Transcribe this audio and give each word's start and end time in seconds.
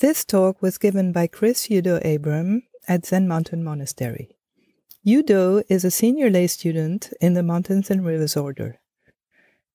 This 0.00 0.24
talk 0.24 0.60
was 0.60 0.76
given 0.76 1.12
by 1.12 1.28
Chris 1.28 1.68
Yudo 1.68 2.00
Abraham 2.04 2.64
at 2.88 3.06
Zen 3.06 3.28
Mountain 3.28 3.62
Monastery. 3.62 4.36
Yudo 5.06 5.62
is 5.68 5.84
a 5.84 5.90
senior 5.90 6.28
lay 6.30 6.48
student 6.48 7.12
in 7.20 7.34
the 7.34 7.44
Mountains 7.44 7.92
and 7.92 8.04
Rivers 8.04 8.36
Order. 8.36 8.80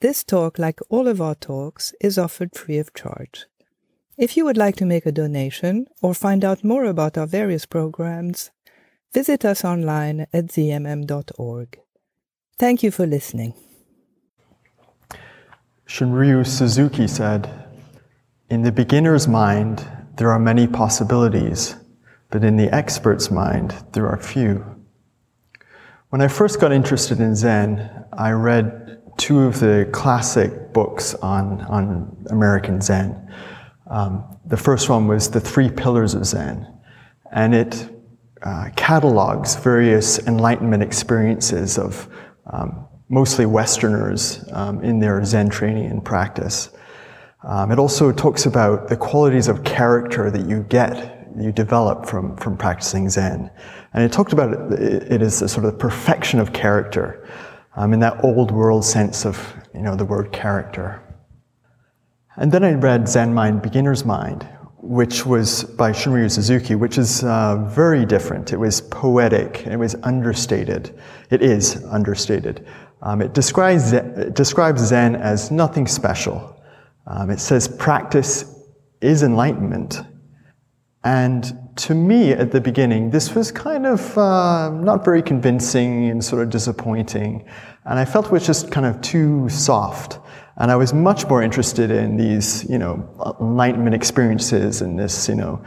This 0.02 0.26
talk, 0.26 0.60
like 0.60 0.82
all 0.90 1.08
of 1.08 1.22
our 1.22 1.36
talks, 1.36 1.94
is 2.02 2.18
offered 2.18 2.54
free 2.54 2.78
of 2.80 2.94
charge. 2.94 3.46
If 4.18 4.36
you 4.36 4.44
would 4.44 4.58
like 4.58 4.76
to 4.78 4.86
make 4.86 5.06
a 5.06 5.14
donation 5.14 5.88
or 6.02 6.14
find 6.14 6.44
out 6.44 6.66
more 6.66 6.84
about 6.84 7.18
our 7.18 7.28
various 7.28 7.66
programs, 7.66 8.52
visit 9.14 9.46
us 9.46 9.64
online 9.64 10.28
at 10.34 10.48
zmm.org. 10.48 11.80
Thank 12.58 12.84
you 12.84 12.92
for 12.92 13.06
listening. 13.06 13.54
Shunryu 15.88 16.46
Suzuki 16.46 17.08
said, 17.08 17.50
In 18.50 18.64
the 18.64 18.72
beginner's 18.74 19.26
mind, 19.26 19.88
there 20.20 20.32
are 20.32 20.38
many 20.38 20.68
possibilities, 20.68 21.78
but 22.30 22.44
in 22.44 22.58
the 22.58 22.68
expert's 22.76 23.32
mind, 23.32 23.74
there 23.94 24.06
are 24.06 24.18
few. 24.18 24.66
When 26.10 26.20
I 26.22 26.28
first 26.28 26.60
got 26.60 26.74
interested 26.74 27.22
in 27.22 27.38
Zen, 27.38 28.06
I 28.12 28.32
read 28.32 29.02
two 29.16 29.44
of 29.44 29.62
the 29.62 29.88
classic 29.94 30.74
books 30.74 31.16
on, 31.16 31.62
on 31.62 32.26
American 32.32 32.82
Zen. 32.82 33.34
Um, 33.90 34.38
the 34.44 34.58
first 34.58 34.90
one 34.90 35.08
was 35.08 35.32
The 35.32 35.40
Three 35.40 35.70
Pillars 35.70 36.14
of 36.16 36.26
Zen, 36.26 36.68
and 37.32 37.56
it 37.56 37.90
uh, 38.42 38.72
catalogs 38.76 39.56
various 39.56 40.20
Enlightenment 40.28 40.84
experiences 40.84 41.78
of 41.78 42.10
um, 42.52 42.86
mostly 43.08 43.46
Westerners 43.46 44.44
um, 44.52 44.84
in 44.84 45.00
their 45.00 45.24
Zen 45.24 45.50
training 45.50 45.86
and 45.86 46.04
practice. 46.04 46.72
Um, 47.44 47.72
it 47.72 47.80
also 47.80 48.12
talks 48.12 48.46
about 48.46 48.90
the 48.90 48.98
qualities 48.98 49.48
of 49.48 49.64
character 49.64 50.30
that 50.30 50.48
you 50.48 50.64
get, 50.64 51.28
you 51.38 51.52
develop 51.52 52.06
from, 52.06 52.36
from 52.36 52.58
practicing 52.58 53.10
Zen. 53.10 53.50
And 53.94 54.04
it 54.04 54.12
talked 54.12 54.34
about 54.34 54.74
it, 54.74 55.12
it 55.12 55.22
as 55.22 55.42
a 55.42 55.48
sort 55.48 55.66
of 55.66 55.80
perfection 55.80 56.40
of 56.40 56.52
character 56.52 57.28
um, 57.76 57.94
in 57.94 58.00
that 58.02 58.24
old 58.24 58.52
world 58.52 58.84
sense 58.84 59.26
of 59.26 59.54
you 59.74 59.82
know, 59.82 59.96
the 59.96 60.06
word 60.06 60.32
character. 60.32 61.02
And 62.36 62.52
then 62.52 62.64
I 62.64 62.74
read 62.74 63.08
Zen 63.08 63.34
Mind, 63.34 63.62
Beginner's 63.62 64.06
Mind, 64.06 64.48
which 64.82 65.26
was 65.26 65.64
by 65.64 65.92
Shunryu 65.92 66.30
Suzuki, 66.32 66.76
which 66.76 66.98
is 66.98 67.24
uh, 67.24 67.58
very 67.70 68.06
different. 68.06 68.54
It 68.54 68.58
was 68.58 68.82
poetic, 68.82 69.66
it 69.66 69.78
was 69.78 69.96
understated. 70.04 70.98
It 71.30 71.42
is 71.42 71.84
understated. 71.86 72.66
Um, 73.02 73.22
it, 73.22 73.34
describes, 73.34 73.94
it 73.94 74.34
describes 74.34 74.82
Zen 74.82 75.16
as 75.16 75.52
nothing 75.52 75.88
special. 75.88 76.59
Um, 77.10 77.32
it 77.32 77.40
says 77.40 77.68
practice 77.68 78.46
is 79.02 79.24
enlightenment. 79.24 80.02
And 81.04 81.58
to 81.78 81.96
me, 81.96 82.32
at 82.34 82.52
the 82.52 82.62
beginning, 82.62 83.10
this 83.10 83.34
was 83.34 83.52
kind 83.52 83.88
of 83.88 84.18
uh, 84.18 84.70
not 84.70 85.04
very 85.04 85.24
convincing 85.24 86.10
and 86.10 86.24
sort 86.24 86.44
of 86.44 86.50
disappointing. 86.50 87.48
And 87.86 87.98
I 87.98 88.06
felt 88.06 88.28
it 88.28 88.32
was 88.32 88.46
just 88.46 88.72
kind 88.72 88.86
of 88.86 89.02
too 89.02 89.50
soft. 89.50 90.20
And 90.58 90.70
I 90.70 90.76
was 90.76 90.94
much 90.94 91.28
more 91.28 91.42
interested 91.42 91.90
in 91.90 92.18
these, 92.18 92.70
you 92.70 92.78
know, 92.78 93.36
enlightenment 93.40 93.96
experiences 93.96 94.82
and 94.82 95.00
this, 95.00 95.30
you 95.30 95.36
know, 95.36 95.64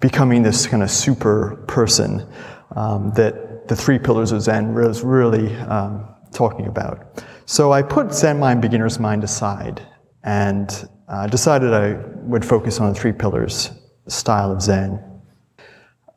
becoming 0.00 0.42
this 0.42 0.66
kind 0.66 0.82
of 0.82 0.90
super 0.90 1.62
person 1.68 2.26
um, 2.74 3.12
that 3.14 3.68
the 3.68 3.76
three 3.76 3.98
pillars 3.98 4.32
of 4.32 4.40
Zen 4.40 4.74
was 4.74 5.02
really 5.02 5.54
um, 5.56 6.08
talking 6.32 6.66
about. 6.66 7.22
So 7.44 7.72
I 7.72 7.82
put 7.82 8.12
Zen 8.14 8.40
Mind, 8.40 8.62
Beginner's 8.62 8.98
Mind 8.98 9.22
aside 9.22 9.86
and 10.24 10.88
uh, 11.08 11.26
decided 11.26 11.72
I 11.72 11.94
would 12.22 12.44
focus 12.44 12.80
on 12.80 12.94
three 12.94 13.12
pillars 13.12 13.70
style 14.06 14.50
of 14.52 14.62
Zen. 14.62 15.02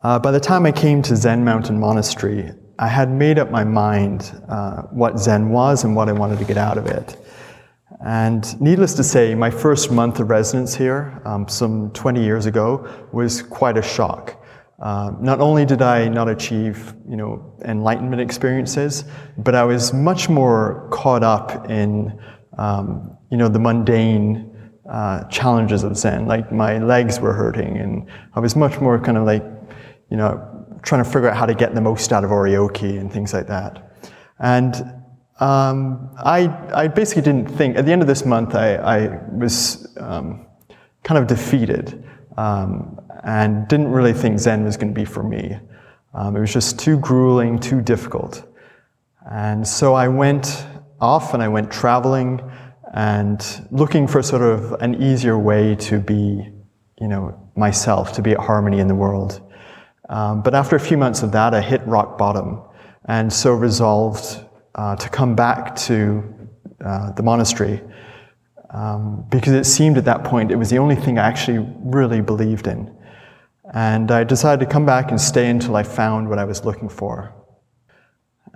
Uh, 0.03 0.19
by 0.19 0.31
the 0.31 0.39
time 0.39 0.65
I 0.65 0.71
came 0.71 1.01
to 1.03 1.15
Zen 1.15 1.43
Mountain 1.43 1.79
Monastery, 1.79 2.51
I 2.77 2.87
had 2.87 3.09
made 3.09 3.39
up 3.39 3.51
my 3.51 3.63
mind 3.63 4.39
uh, 4.49 4.83
what 4.83 5.17
Zen 5.17 5.49
was 5.49 5.83
and 5.83 5.95
what 5.95 6.09
I 6.09 6.11
wanted 6.11 6.39
to 6.39 6.45
get 6.45 6.57
out 6.57 6.77
of 6.77 6.85
it. 6.87 7.17
And 8.05 8.59
needless 8.61 8.93
to 8.95 9.03
say, 9.03 9.33
my 9.33 9.49
first 9.49 9.91
month 9.91 10.19
of 10.19 10.29
residence 10.29 10.75
here, 10.75 11.21
um, 11.25 11.47
some 11.47 11.91
20 11.91 12.23
years 12.23 12.45
ago, 12.45 12.87
was 13.13 13.41
quite 13.41 13.77
a 13.77 13.81
shock. 13.81 14.43
Uh, 14.79 15.11
not 15.21 15.39
only 15.39 15.65
did 15.65 15.81
I 15.81 16.09
not 16.09 16.27
achieve, 16.27 16.93
you 17.09 17.15
know, 17.15 17.55
enlightenment 17.63 18.21
experiences, 18.21 19.05
but 19.37 19.55
I 19.55 19.63
was 19.63 19.93
much 19.93 20.27
more 20.27 20.89
caught 20.91 21.23
up 21.23 21.69
in, 21.69 22.19
um, 22.57 23.14
you 23.29 23.37
know, 23.37 23.47
the 23.47 23.59
mundane 23.59 24.51
uh, 24.89 25.23
challenges 25.29 25.83
of 25.83 25.97
Zen. 25.97 26.27
Like 26.27 26.51
my 26.51 26.77
legs 26.77 27.19
were 27.19 27.33
hurting, 27.33 27.77
and 27.77 28.07
I 28.33 28.39
was 28.39 28.55
much 28.55 28.79
more 28.79 28.99
kind 28.99 29.17
of 29.17 29.25
like, 29.25 29.43
you 30.09 30.17
know, 30.17 30.67
trying 30.83 31.03
to 31.03 31.09
figure 31.09 31.29
out 31.29 31.37
how 31.37 31.45
to 31.45 31.55
get 31.55 31.73
the 31.73 31.81
most 31.81 32.11
out 32.13 32.23
of 32.23 32.29
oryoki 32.29 32.99
and 32.99 33.11
things 33.11 33.33
like 33.33 33.47
that. 33.47 34.11
And 34.39 34.75
um, 35.39 36.09
I, 36.17 36.49
I 36.73 36.87
basically 36.87 37.23
didn't 37.23 37.47
think. 37.49 37.77
At 37.77 37.85
the 37.85 37.91
end 37.91 38.01
of 38.01 38.07
this 38.07 38.25
month, 38.25 38.55
I, 38.55 38.75
I 38.75 39.19
was 39.31 39.87
um, 39.99 40.45
kind 41.03 41.17
of 41.17 41.27
defeated. 41.27 42.03
Um, 42.37 42.99
and 43.25 43.67
didn't 43.67 43.91
really 43.91 44.13
think 44.13 44.39
Zen 44.39 44.63
was 44.63 44.77
going 44.77 44.93
to 44.93 44.99
be 44.99 45.03
for 45.03 45.23
me. 45.23 45.57
Um, 46.13 46.37
it 46.37 46.39
was 46.39 46.53
just 46.53 46.79
too 46.79 46.97
grueling, 46.99 47.59
too 47.59 47.81
difficult. 47.81 48.47
And 49.29 49.67
so 49.67 49.95
I 49.95 50.07
went 50.07 50.65
off 51.01 51.33
and 51.33 51.41
I 51.41 51.47
went 51.47 51.71
traveling 51.71 52.39
and 52.95 53.67
looking 53.71 54.07
for 54.07 54.23
sort 54.23 54.41
of 54.41 54.71
an 54.81 55.03
easier 55.03 55.37
way 55.37 55.75
to 55.75 55.99
be, 55.99 56.49
you 57.01 57.07
know, 57.07 57.37
myself, 57.55 58.13
to 58.13 58.21
be 58.21 58.31
at 58.31 58.39
harmony 58.39 58.79
in 58.79 58.87
the 58.87 58.95
world. 58.95 59.41
Um, 60.07 60.41
but 60.41 60.55
after 60.55 60.77
a 60.77 60.79
few 60.79 60.97
months 60.97 61.21
of 61.21 61.33
that, 61.33 61.53
I 61.53 61.59
hit 61.59 61.85
rock 61.85 62.17
bottom 62.17 62.61
and 63.03 63.31
so 63.31 63.53
resolved 63.53 64.43
uh, 64.75 64.95
to 64.95 65.09
come 65.09 65.35
back 65.35 65.75
to 65.75 66.23
uh, 66.83 67.11
the 67.11 67.21
monastery 67.21 67.81
um, 68.69 69.25
because 69.29 69.53
it 69.53 69.65
seemed 69.65 69.97
at 69.97 70.05
that 70.05 70.23
point 70.23 70.49
it 70.51 70.55
was 70.55 70.69
the 70.69 70.77
only 70.77 70.95
thing 70.95 71.19
I 71.19 71.27
actually 71.27 71.67
really 71.83 72.21
believed 72.21 72.65
in. 72.65 72.95
And 73.73 74.09
I 74.09 74.23
decided 74.23 74.65
to 74.65 74.71
come 74.71 74.85
back 74.85 75.09
and 75.09 75.19
stay 75.19 75.49
until 75.49 75.75
I 75.75 75.83
found 75.83 76.29
what 76.29 76.39
I 76.39 76.45
was 76.45 76.63
looking 76.63 76.87
for. 76.87 77.33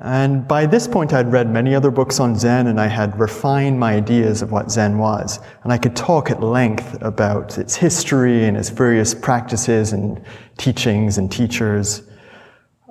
And 0.01 0.47
by 0.47 0.65
this 0.65 0.87
point, 0.87 1.11
I'd 1.11 1.31
read 1.31 1.49
many 1.49 1.75
other 1.75 1.91
books 1.91 2.21
on 2.21 2.37
Zen 2.37 2.67
and 2.67 2.79
I 2.79 2.87
had 2.87 3.19
refined 3.19 3.77
my 3.77 3.95
ideas 3.95 4.41
of 4.41 4.51
what 4.51 4.71
Zen 4.71 4.97
was. 4.97 5.39
And 5.63 5.73
I 5.73 5.77
could 5.77 5.95
talk 5.95 6.31
at 6.31 6.41
length 6.41 6.97
about 7.01 7.57
its 7.57 7.75
history 7.75 8.45
and 8.45 8.55
its 8.55 8.69
various 8.69 9.13
practices 9.13 9.91
and 9.91 10.23
teachings 10.57 11.17
and 11.17 11.29
teachers. 11.29 12.03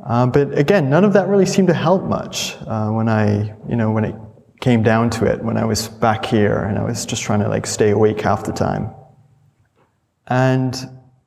Uh, 0.05 0.27
but 0.27 0.57
again, 0.57 0.91
none 0.91 1.03
of 1.03 1.15
that 1.15 1.29
really 1.29 1.47
seemed 1.47 1.69
to 1.69 1.75
help 1.75 2.05
much 2.05 2.57
uh, 2.67 2.91
when 2.91 3.09
I, 3.09 3.55
you 3.67 3.77
know, 3.77 3.91
when 3.91 4.05
it 4.05 4.15
came 4.61 4.83
down 4.83 5.09
to 5.09 5.25
it, 5.25 5.43
when 5.43 5.57
I 5.57 5.65
was 5.65 5.89
back 5.89 6.27
here 6.27 6.65
and 6.65 6.79
I 6.79 6.85
was 6.85 7.07
just 7.07 7.23
trying 7.23 7.41
to 7.41 7.49
like 7.49 7.67
stay 7.67 7.91
awake 7.91 8.21
half 8.21 8.45
the 8.45 8.53
time. 8.53 8.95
And 10.27 10.77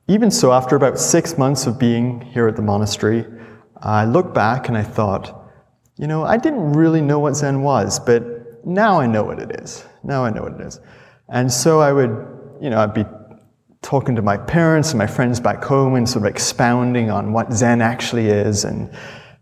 even 0.06 0.30
so, 0.30 0.52
after 0.52 0.76
about 0.76 0.98
six 0.98 1.36
months 1.38 1.66
of 1.66 1.78
being 1.78 2.20
here 2.20 2.46
at 2.46 2.54
the 2.54 2.62
monastery, 2.62 3.24
I 3.80 4.04
looked 4.04 4.32
back 4.32 4.68
and 4.68 4.76
I 4.76 4.84
thought, 4.84 5.41
you 5.96 6.06
know, 6.06 6.24
I 6.24 6.36
didn't 6.36 6.72
really 6.72 7.00
know 7.00 7.18
what 7.18 7.36
Zen 7.36 7.62
was, 7.62 8.00
but 8.00 8.64
now 8.64 9.00
I 9.00 9.06
know 9.06 9.24
what 9.24 9.38
it 9.38 9.60
is. 9.60 9.84
Now 10.02 10.24
I 10.24 10.30
know 10.30 10.42
what 10.42 10.54
it 10.54 10.60
is. 10.60 10.80
And 11.28 11.52
so 11.52 11.80
I 11.80 11.92
would, 11.92 12.10
you 12.60 12.70
know, 12.70 12.80
I'd 12.80 12.94
be 12.94 13.04
talking 13.82 14.14
to 14.14 14.22
my 14.22 14.36
parents 14.36 14.90
and 14.90 14.98
my 14.98 15.06
friends 15.06 15.40
back 15.40 15.62
home 15.62 15.94
and 15.96 16.08
sort 16.08 16.24
of 16.24 16.30
expounding 16.30 17.10
on 17.10 17.32
what 17.32 17.52
Zen 17.52 17.82
actually 17.82 18.28
is. 18.28 18.64
And, 18.64 18.90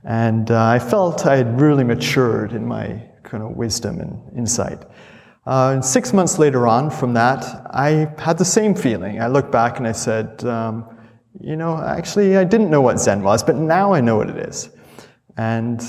and 0.04 0.50
uh, 0.50 0.66
I 0.66 0.78
felt 0.78 1.26
I 1.26 1.36
had 1.36 1.60
really 1.60 1.84
matured 1.84 2.52
in 2.52 2.66
my 2.66 3.02
kind 3.22 3.42
of 3.42 3.50
wisdom 3.50 4.00
and 4.00 4.36
insight. 4.36 4.82
Uh, 5.46 5.72
and 5.74 5.84
six 5.84 6.12
months 6.12 6.38
later 6.38 6.66
on 6.66 6.90
from 6.90 7.14
that, 7.14 7.44
I 7.70 8.12
had 8.18 8.38
the 8.38 8.44
same 8.44 8.74
feeling. 8.74 9.20
I 9.20 9.28
looked 9.28 9.52
back 9.52 9.78
and 9.78 9.86
I 9.86 9.92
said, 9.92 10.44
um, 10.44 10.84
you 11.40 11.56
know, 11.56 11.78
actually, 11.78 12.36
I 12.36 12.44
didn't 12.44 12.70
know 12.70 12.80
what 12.80 12.98
Zen 12.98 13.22
was, 13.22 13.42
but 13.42 13.56
now 13.56 13.92
I 13.92 14.00
know 14.00 14.16
what 14.16 14.28
it 14.28 14.36
is. 14.36 14.70
And, 15.36 15.80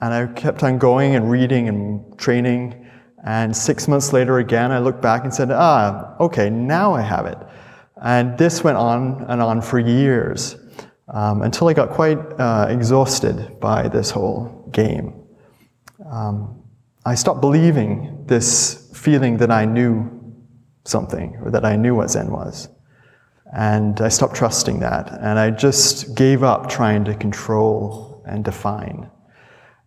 and 0.00 0.14
I 0.14 0.26
kept 0.26 0.62
on 0.62 0.78
going 0.78 1.14
and 1.14 1.30
reading 1.30 1.68
and 1.68 2.18
training. 2.18 2.86
And 3.24 3.56
six 3.56 3.88
months 3.88 4.12
later, 4.12 4.38
again, 4.38 4.70
I 4.70 4.78
looked 4.78 5.02
back 5.02 5.24
and 5.24 5.34
said, 5.34 5.50
ah, 5.50 6.16
okay, 6.20 6.50
now 6.50 6.94
I 6.94 7.00
have 7.00 7.26
it. 7.26 7.38
And 8.00 8.38
this 8.38 8.62
went 8.62 8.78
on 8.78 9.24
and 9.28 9.42
on 9.42 9.60
for 9.60 9.78
years 9.80 10.56
um, 11.08 11.42
until 11.42 11.68
I 11.68 11.72
got 11.72 11.90
quite 11.90 12.18
uh, 12.38 12.66
exhausted 12.70 13.58
by 13.60 13.88
this 13.88 14.10
whole 14.10 14.68
game. 14.72 15.20
Um, 16.08 16.62
I 17.04 17.14
stopped 17.16 17.40
believing 17.40 18.24
this 18.26 18.90
feeling 18.94 19.38
that 19.38 19.50
I 19.50 19.64
knew 19.64 20.10
something 20.84 21.36
or 21.42 21.50
that 21.50 21.64
I 21.64 21.76
knew 21.76 21.94
what 21.94 22.10
Zen 22.10 22.30
was. 22.30 22.68
And 23.52 24.00
I 24.00 24.08
stopped 24.08 24.36
trusting 24.36 24.80
that. 24.80 25.10
And 25.20 25.38
I 25.38 25.50
just 25.50 26.14
gave 26.14 26.42
up 26.42 26.68
trying 26.68 27.04
to 27.06 27.14
control 27.14 28.22
and 28.26 28.44
define. 28.44 29.10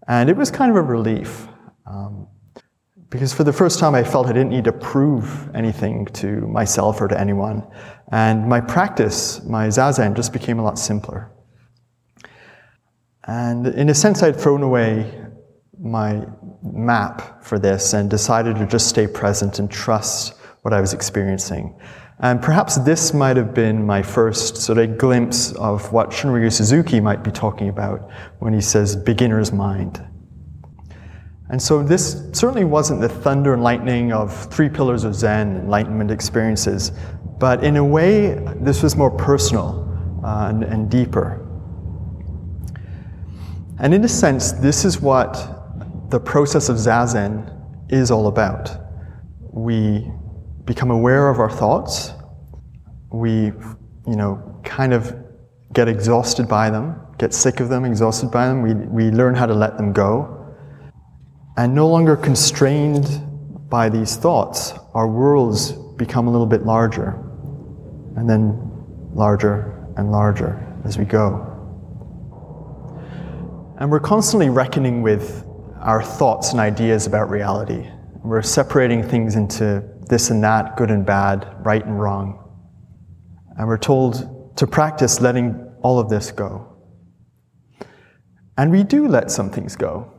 And 0.07 0.29
it 0.29 0.37
was 0.37 0.51
kind 0.51 0.71
of 0.71 0.77
a 0.77 0.81
relief. 0.81 1.47
Um, 1.85 2.27
Because 3.11 3.33
for 3.33 3.43
the 3.43 3.51
first 3.51 3.77
time, 3.79 3.93
I 3.93 4.03
felt 4.03 4.27
I 4.27 4.33
didn't 4.33 4.51
need 4.51 4.63
to 4.63 4.71
prove 4.71 5.53
anything 5.53 6.05
to 6.21 6.47
myself 6.47 7.01
or 7.01 7.07
to 7.09 7.19
anyone. 7.19 7.67
And 8.11 8.47
my 8.47 8.61
practice, 8.61 9.43
my 9.43 9.67
zazen, 9.67 10.15
just 10.15 10.31
became 10.31 10.59
a 10.59 10.63
lot 10.63 10.79
simpler. 10.79 11.29
And 13.27 13.67
in 13.67 13.89
a 13.89 13.93
sense, 13.93 14.23
I'd 14.23 14.39
thrown 14.39 14.63
away 14.63 15.11
my 15.77 16.25
map 16.63 17.43
for 17.43 17.59
this 17.59 17.93
and 17.93 18.09
decided 18.09 18.55
to 18.57 18.65
just 18.65 18.87
stay 18.87 19.07
present 19.07 19.59
and 19.59 19.69
trust 19.69 20.33
what 20.61 20.73
I 20.73 20.79
was 20.79 20.93
experiencing. 20.93 21.75
And 22.21 22.39
perhaps 22.39 22.75
this 22.75 23.15
might 23.15 23.35
have 23.35 23.53
been 23.55 23.83
my 23.83 24.03
first 24.03 24.57
sort 24.57 24.77
of 24.77 24.99
glimpse 24.99 25.53
of 25.53 25.91
what 25.91 26.11
Shunryu 26.11 26.53
Suzuki 26.53 26.99
might 26.99 27.23
be 27.23 27.31
talking 27.31 27.67
about 27.67 28.11
when 28.37 28.53
he 28.53 28.61
says 28.61 28.95
beginner's 28.95 29.51
mind. 29.51 30.05
And 31.49 31.59
so 31.59 31.81
this 31.81 32.29
certainly 32.31 32.63
wasn't 32.63 33.01
the 33.01 33.09
thunder 33.09 33.53
and 33.53 33.63
lightning 33.63 34.13
of 34.13 34.33
three 34.53 34.69
pillars 34.69 35.03
of 35.03 35.15
Zen, 35.15 35.57
enlightenment 35.57 36.11
experiences, 36.11 36.91
but 37.39 37.63
in 37.63 37.77
a 37.77 37.83
way, 37.83 38.35
this 38.57 38.83
was 38.83 38.95
more 38.95 39.09
personal 39.09 40.21
uh, 40.23 40.49
and, 40.49 40.63
and 40.63 40.91
deeper. 40.91 41.45
And 43.79 43.95
in 43.95 44.03
a 44.03 44.07
sense, 44.07 44.51
this 44.51 44.85
is 44.85 45.01
what 45.01 46.11
the 46.11 46.19
process 46.19 46.69
of 46.69 46.77
Zazen 46.77 47.51
is 47.89 48.11
all 48.11 48.27
about. 48.27 48.69
We 49.39 50.11
become 50.65 50.91
aware 50.91 51.29
of 51.29 51.39
our 51.39 51.49
thoughts. 51.49 52.13
We, 53.11 53.51
you 54.07 54.15
know, 54.15 54.59
kind 54.63 54.93
of 54.93 55.15
get 55.73 55.87
exhausted 55.87 56.47
by 56.47 56.69
them, 56.69 56.99
get 57.17 57.33
sick 57.33 57.59
of 57.59 57.69
them, 57.69 57.85
exhausted 57.85 58.31
by 58.31 58.47
them. 58.47 58.61
We, 58.61 58.73
we 58.73 59.11
learn 59.11 59.35
how 59.35 59.45
to 59.45 59.53
let 59.53 59.77
them 59.77 59.93
go 59.93 60.41
and 61.57 61.75
no 61.75 61.87
longer 61.87 62.15
constrained 62.15 63.21
by 63.69 63.89
these 63.89 64.15
thoughts, 64.15 64.73
our 64.93 65.07
worlds 65.07 65.73
become 65.97 66.27
a 66.27 66.31
little 66.31 66.47
bit 66.47 66.63
larger, 66.65 67.11
and 68.15 68.29
then 68.29 68.57
larger 69.13 69.87
and 69.97 70.11
larger 70.11 70.59
as 70.85 70.97
we 70.97 71.05
go. 71.05 71.47
And 73.79 73.91
we're 73.91 73.99
constantly 73.99 74.49
reckoning 74.49 75.01
with 75.01 75.45
our 75.79 76.01
thoughts 76.01 76.51
and 76.51 76.59
ideas 76.59 77.07
about 77.07 77.29
reality. 77.29 77.87
We're 78.23 78.41
separating 78.41 79.03
things 79.03 79.35
into 79.35 79.83
this 80.11 80.29
and 80.29 80.43
that, 80.43 80.75
good 80.75 80.91
and 80.91 81.05
bad, 81.05 81.47
right 81.65 81.83
and 81.83 81.97
wrong. 81.99 82.37
And 83.57 83.65
we're 83.65 83.77
told 83.77 84.57
to 84.57 84.67
practice 84.67 85.21
letting 85.21 85.73
all 85.81 85.99
of 85.99 86.09
this 86.09 86.31
go. 86.31 86.77
And 88.57 88.71
we 88.71 88.83
do 88.83 89.07
let 89.07 89.31
some 89.31 89.49
things 89.49 89.77
go 89.77 90.13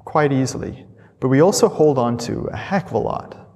quite 0.00 0.32
easily, 0.32 0.84
but 1.20 1.28
we 1.28 1.40
also 1.40 1.68
hold 1.68 1.96
on 1.96 2.18
to 2.18 2.48
a 2.52 2.56
heck 2.56 2.88
of 2.88 2.94
a 2.94 2.98
lot. 2.98 3.48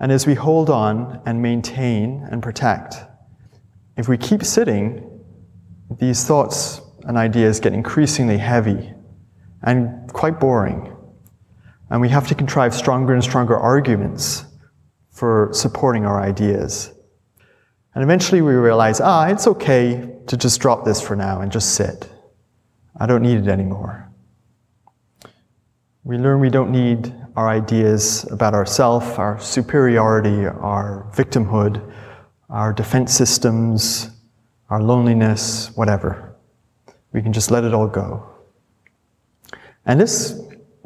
And 0.00 0.10
as 0.10 0.26
we 0.26 0.34
hold 0.34 0.68
on 0.68 1.22
and 1.24 1.40
maintain 1.40 2.26
and 2.28 2.42
protect, 2.42 2.96
if 3.96 4.08
we 4.08 4.18
keep 4.18 4.42
sitting, 4.42 5.22
these 6.00 6.24
thoughts 6.24 6.80
and 7.04 7.16
ideas 7.16 7.60
get 7.60 7.72
increasingly 7.72 8.38
heavy 8.38 8.92
and 9.62 10.12
quite 10.12 10.40
boring. 10.40 10.92
And 11.88 12.00
we 12.00 12.08
have 12.08 12.26
to 12.26 12.34
contrive 12.34 12.74
stronger 12.74 13.14
and 13.14 13.22
stronger 13.22 13.56
arguments 13.56 14.44
for 15.16 15.48
supporting 15.52 16.04
our 16.04 16.20
ideas. 16.20 16.92
And 17.94 18.04
eventually 18.04 18.42
we 18.42 18.52
realize, 18.52 19.00
ah, 19.00 19.28
it's 19.28 19.46
okay 19.46 20.14
to 20.26 20.36
just 20.36 20.60
drop 20.60 20.84
this 20.84 21.00
for 21.00 21.16
now 21.16 21.40
and 21.40 21.50
just 21.50 21.74
sit. 21.74 22.06
I 23.00 23.06
don't 23.06 23.22
need 23.22 23.38
it 23.38 23.48
anymore. 23.48 24.12
We 26.04 26.18
learn 26.18 26.38
we 26.40 26.50
don't 26.50 26.70
need 26.70 27.14
our 27.34 27.48
ideas 27.48 28.26
about 28.30 28.52
ourself, 28.52 29.18
our 29.18 29.40
superiority, 29.40 30.44
our 30.44 31.10
victimhood, 31.14 31.80
our 32.50 32.74
defense 32.74 33.14
systems, 33.14 34.10
our 34.68 34.82
loneliness, 34.82 35.74
whatever. 35.76 36.36
We 37.14 37.22
can 37.22 37.32
just 37.32 37.50
let 37.50 37.64
it 37.64 37.72
all 37.72 37.88
go. 37.88 38.28
And 39.86 39.98
this 39.98 40.38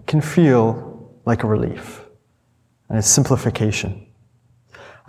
can 0.06 0.20
feel 0.20 1.18
like 1.26 1.42
a 1.42 1.48
relief 1.48 2.02
and 2.88 2.96
a 2.96 3.02
simplification. 3.02 4.06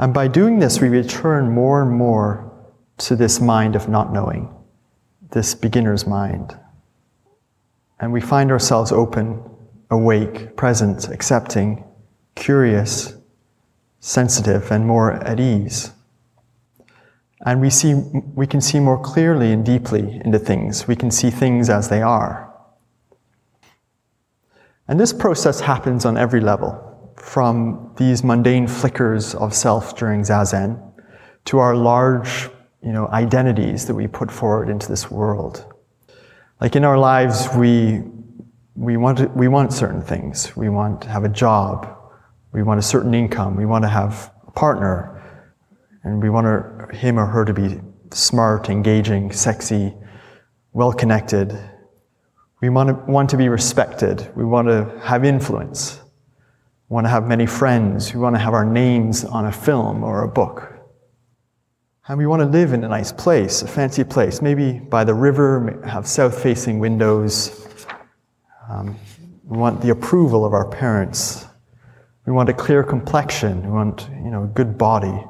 And 0.02 0.14
by 0.14 0.28
doing 0.28 0.60
this, 0.60 0.82
we 0.82 0.90
return 0.90 1.52
more 1.52 1.84
and 1.84 1.92
more 1.92 2.52
to 2.98 3.16
this 3.16 3.40
mind 3.40 3.76
of 3.76 3.88
not 3.88 4.12
knowing, 4.12 4.54
this 5.30 5.56
beginner's 5.56 6.08
mind. 6.08 6.58
And 8.00 8.12
we 8.12 8.20
find 8.20 8.52
ourselves 8.52 8.92
open 8.92 9.44
awake, 9.92 10.58
present, 10.58 11.10
accepting, 11.10 11.84
curious, 12.36 13.14
sensitive, 14.00 14.72
and 14.72 14.88
more 14.88 15.14
at 15.14 15.40
ease. 15.40 15.92
And 17.46 17.62
we, 17.62 17.70
see, 17.70 17.94
we 17.94 18.48
can 18.48 18.62
see 18.62 18.80
more 18.80 19.00
clearly 19.02 19.52
and 19.52 19.64
deeply 19.64 20.22
into 20.24 20.40
things. 20.40 20.88
We 20.88 20.96
can 20.96 21.12
see 21.12 21.30
things 21.30 21.70
as 21.70 21.90
they 21.90 22.02
are. 22.02 22.52
And 24.88 25.00
this 25.00 25.14
process 25.14 25.60
happens 25.60 26.06
on 26.06 26.18
every 26.18 26.42
level, 26.42 26.91
from 27.22 27.94
these 27.98 28.24
mundane 28.24 28.68
flickers 28.68 29.36
of 29.36 29.54
self 29.54 29.96
during 29.96 30.22
Zazen 30.22 30.82
to 31.46 31.60
our 31.60 31.76
large 31.76 32.50
you 32.84 32.92
know, 32.92 33.08
identities 33.10 33.86
that 33.86 33.96
we 33.96 34.08
put 34.08 34.32
forward 34.32 34.70
into 34.70 34.88
this 34.88 35.12
world. 35.12 35.72
Like 36.60 36.76
in 36.76 36.84
our 36.84 36.98
lives, 36.98 37.48
we 37.56 38.04
we 38.76 38.98
want, 38.98 39.36
we 39.36 39.48
want 39.48 39.74
certain 39.74 40.02
things. 40.02 40.56
We 40.56 40.70
want 40.70 41.02
to 41.02 41.10
have 41.10 41.24
a 41.24 41.30
job. 41.30 41.96
We 42.52 42.64
want 42.64 42.80
a 42.80 42.84
certain 42.84 43.14
income. 43.14 43.56
We 43.56 43.66
want 43.66 43.84
to 43.84 43.88
have 43.88 44.34
a 44.48 44.52
partner. 44.52 45.22
And 46.04 46.22
we 46.22 46.30
want 46.30 46.94
him 46.94 47.20
or 47.20 47.28
her 47.28 47.46
to 47.46 47.54
be 47.54 47.80
smart, 48.12 48.70
engaging, 48.70 49.32
sexy, 49.32 49.94
well 50.74 50.92
connected. 50.92 51.58
We 52.62 52.70
want 52.70 52.90
to, 52.90 53.12
want 53.12 53.30
to 53.30 53.38
be 53.38 53.50
respected. 53.50 54.32
We 54.36 54.46
want 54.46 54.68
to 54.68 55.00
have 55.04 55.26
influence. 55.26 56.01
We 56.92 56.96
want 56.96 57.06
to 57.06 57.10
have 57.10 57.26
many 57.26 57.46
friends. 57.46 58.14
We 58.14 58.20
want 58.20 58.36
to 58.36 58.40
have 58.42 58.54
our 58.54 58.66
names 58.66 59.24
on 59.24 59.46
a 59.46 59.52
film 59.54 60.04
or 60.04 60.26
a 60.26 60.28
book. 60.28 60.74
And 62.10 62.18
we 62.18 62.28
want 62.28 62.42
to 62.42 62.46
live 62.46 62.74
in 62.74 62.84
a 62.84 62.90
nice 62.90 63.14
place, 63.14 63.62
a 63.62 63.68
fancy 63.70 64.04
place, 64.04 64.42
maybe 64.42 64.74
by 64.74 65.06
the 65.06 65.14
river, 65.14 65.82
have 65.88 66.06
south 66.06 66.44
facing 66.44 66.80
windows, 66.80 67.66
um, 68.70 68.98
we 69.46 69.58
want 69.58 69.82
the 69.82 69.92
approval 69.92 70.44
of 70.44 70.52
our 70.52 70.68
parents. 70.68 71.46
We 72.26 72.34
want 72.34 72.50
a 72.50 72.54
clear 72.54 72.84
complexion. 72.84 73.64
We 73.64 73.72
want, 73.72 74.10
you 74.10 74.30
know, 74.30 74.44
a 74.44 74.48
good 74.48 74.78
body. 74.78 75.24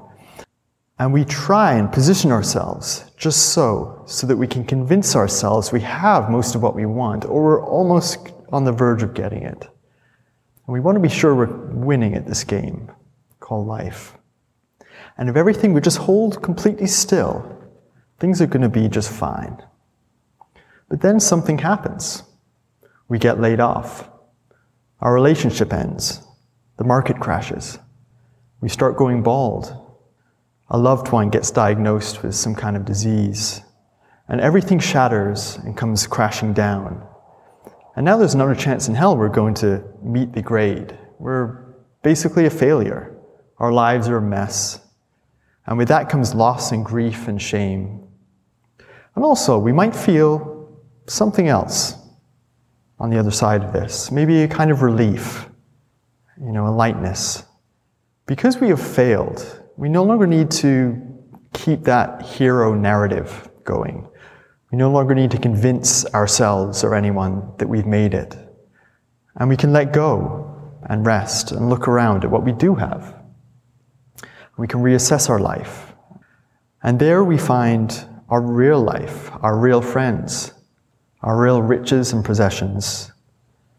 And 0.98 1.14
we 1.14 1.26
try 1.26 1.74
and 1.74 1.92
position 1.92 2.32
ourselves 2.32 3.06
just 3.18 3.50
so, 3.54 4.02
so 4.08 4.26
that 4.26 4.36
we 4.36 4.48
can 4.48 4.66
convince 4.66 5.16
ourselves 5.16 5.72
we 5.72 5.82
have 5.82 6.32
most 6.32 6.56
of 6.56 6.64
what 6.64 6.74
we 6.74 6.88
want, 6.88 7.24
or 7.26 7.44
we're 7.44 7.64
almost 7.64 8.32
on 8.50 8.64
the 8.64 8.72
verge 8.72 9.04
of 9.04 9.14
getting 9.14 9.44
it. 9.44 9.68
And 10.66 10.74
we 10.74 10.80
want 10.80 10.96
to 10.96 11.02
be 11.02 11.10
sure 11.10 11.36
we're 11.36 11.48
winning 11.74 12.16
at 12.16 12.28
this 12.28 12.44
game 12.44 12.92
called 13.40 13.68
life. 13.68 14.16
And 15.18 15.30
if 15.30 15.36
everything 15.36 15.74
would 15.74 15.84
just 15.84 15.98
hold 15.98 16.42
completely 16.42 16.88
still, 16.88 17.58
things 18.20 18.42
are 18.42 18.48
going 18.48 18.62
to 18.62 18.70
be 18.70 18.88
just 18.88 19.12
fine. 19.12 19.62
But 20.90 21.02
then 21.02 21.20
something 21.20 21.58
happens. 21.58 22.24
We 23.08 23.20
get 23.20 23.40
laid 23.42 23.60
off. 23.60 24.10
Our 25.00 25.14
relationship 25.14 25.74
ends. 25.74 26.22
The 26.78 26.84
market 26.84 27.20
crashes. 27.20 27.80
We 28.62 28.70
start 28.70 28.98
going 28.98 29.24
bald. 29.24 29.76
A 30.70 30.78
loved 30.78 31.12
one 31.12 31.30
gets 31.30 31.52
diagnosed 31.52 32.24
with 32.24 32.36
some 32.36 32.56
kind 32.56 32.78
of 32.78 32.86
disease. 32.86 33.62
And 34.28 34.40
everything 34.40 34.80
shatters 34.80 35.58
and 35.58 35.76
comes 35.76 36.08
crashing 36.08 36.54
down. 36.54 37.06
And 37.96 38.06
now 38.06 38.18
there's 38.18 38.34
another 38.34 38.56
chance 38.56 38.88
in 38.88 38.96
hell 38.96 39.18
we're 39.18 39.30
going 39.30 39.54
to 39.56 39.84
meet 40.02 40.34
the 40.34 40.42
grade. 40.42 40.98
We're 41.20 41.76
basically 42.04 42.46
a 42.46 42.50
failure. 42.50 43.18
Our 43.58 43.72
lives 43.72 44.08
are 44.08 44.18
a 44.18 44.22
mess. 44.22 44.80
And 45.66 45.78
with 45.78 45.90
that 45.90 46.10
comes 46.10 46.34
loss 46.34 46.72
and 46.72 46.86
grief 46.86 47.28
and 47.28 47.42
shame. 47.42 48.08
And 49.16 49.24
also, 49.26 49.58
we 49.58 49.72
might 49.72 49.96
feel 49.96 50.80
something 51.08 51.48
else 51.48 51.96
on 53.00 53.10
the 53.10 53.18
other 53.18 53.32
side 53.32 53.64
of 53.64 53.74
this. 53.74 54.12
Maybe 54.12 54.44
a 54.44 54.48
kind 54.48 54.72
of 54.72 54.82
relief, 54.82 55.50
you 56.40 56.52
know, 56.52 56.68
a 56.68 56.70
lightness. 56.70 57.44
Because 58.26 58.58
we 58.58 58.70
have 58.70 58.82
failed, 58.82 59.64
we 59.76 59.90
no 59.90 60.04
longer 60.04 60.26
need 60.26 60.50
to 60.52 61.00
keep 61.54 61.84
that 61.84 62.22
hero 62.22 62.74
narrative 62.74 63.50
going. 63.64 64.08
We 64.72 64.78
no 64.78 64.90
longer 64.90 65.14
need 65.14 65.32
to 65.32 65.38
convince 65.38 66.06
ourselves 66.14 66.84
or 66.84 66.96
anyone 66.96 67.52
that 67.58 67.68
we've 67.68 67.86
made 67.86 68.14
it. 68.14 68.36
And 69.36 69.50
we 69.50 69.58
can 69.58 69.74
let 69.74 69.92
go 69.92 70.48
and 70.84 71.06
rest 71.06 71.52
and 71.52 71.70
look 71.70 71.88
around 71.88 72.24
at 72.24 72.32
what 72.32 72.44
we 72.44 72.54
do 72.54 72.76
have. 72.76 73.16
We 74.58 74.68
can 74.68 74.82
reassess 74.82 75.30
our 75.30 75.40
life. 75.40 75.94
And 76.84 77.00
there 77.00 77.24
we 77.24 77.38
find 77.38 78.08
our 78.30 78.42
real 78.42 78.82
life, 78.82 79.30
our 79.42 79.58
real 79.58 79.82
friends, 79.82 80.54
our 81.22 81.40
real 81.40 81.62
riches 81.62 82.14
and 82.14 82.24
possessions. 82.24 83.12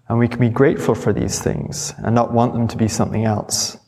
And 0.09 0.19
we 0.19 0.29
can 0.29 0.41
be 0.41 0.51
grateful 0.51 0.95
for 0.95 1.13
these 1.13 1.41
things 1.41 1.95
and 1.99 2.15
not 2.15 2.33
want 2.33 2.53
them 2.53 2.69
to 2.69 2.77
be 2.77 2.89
something 2.89 3.25
else. 3.25 3.79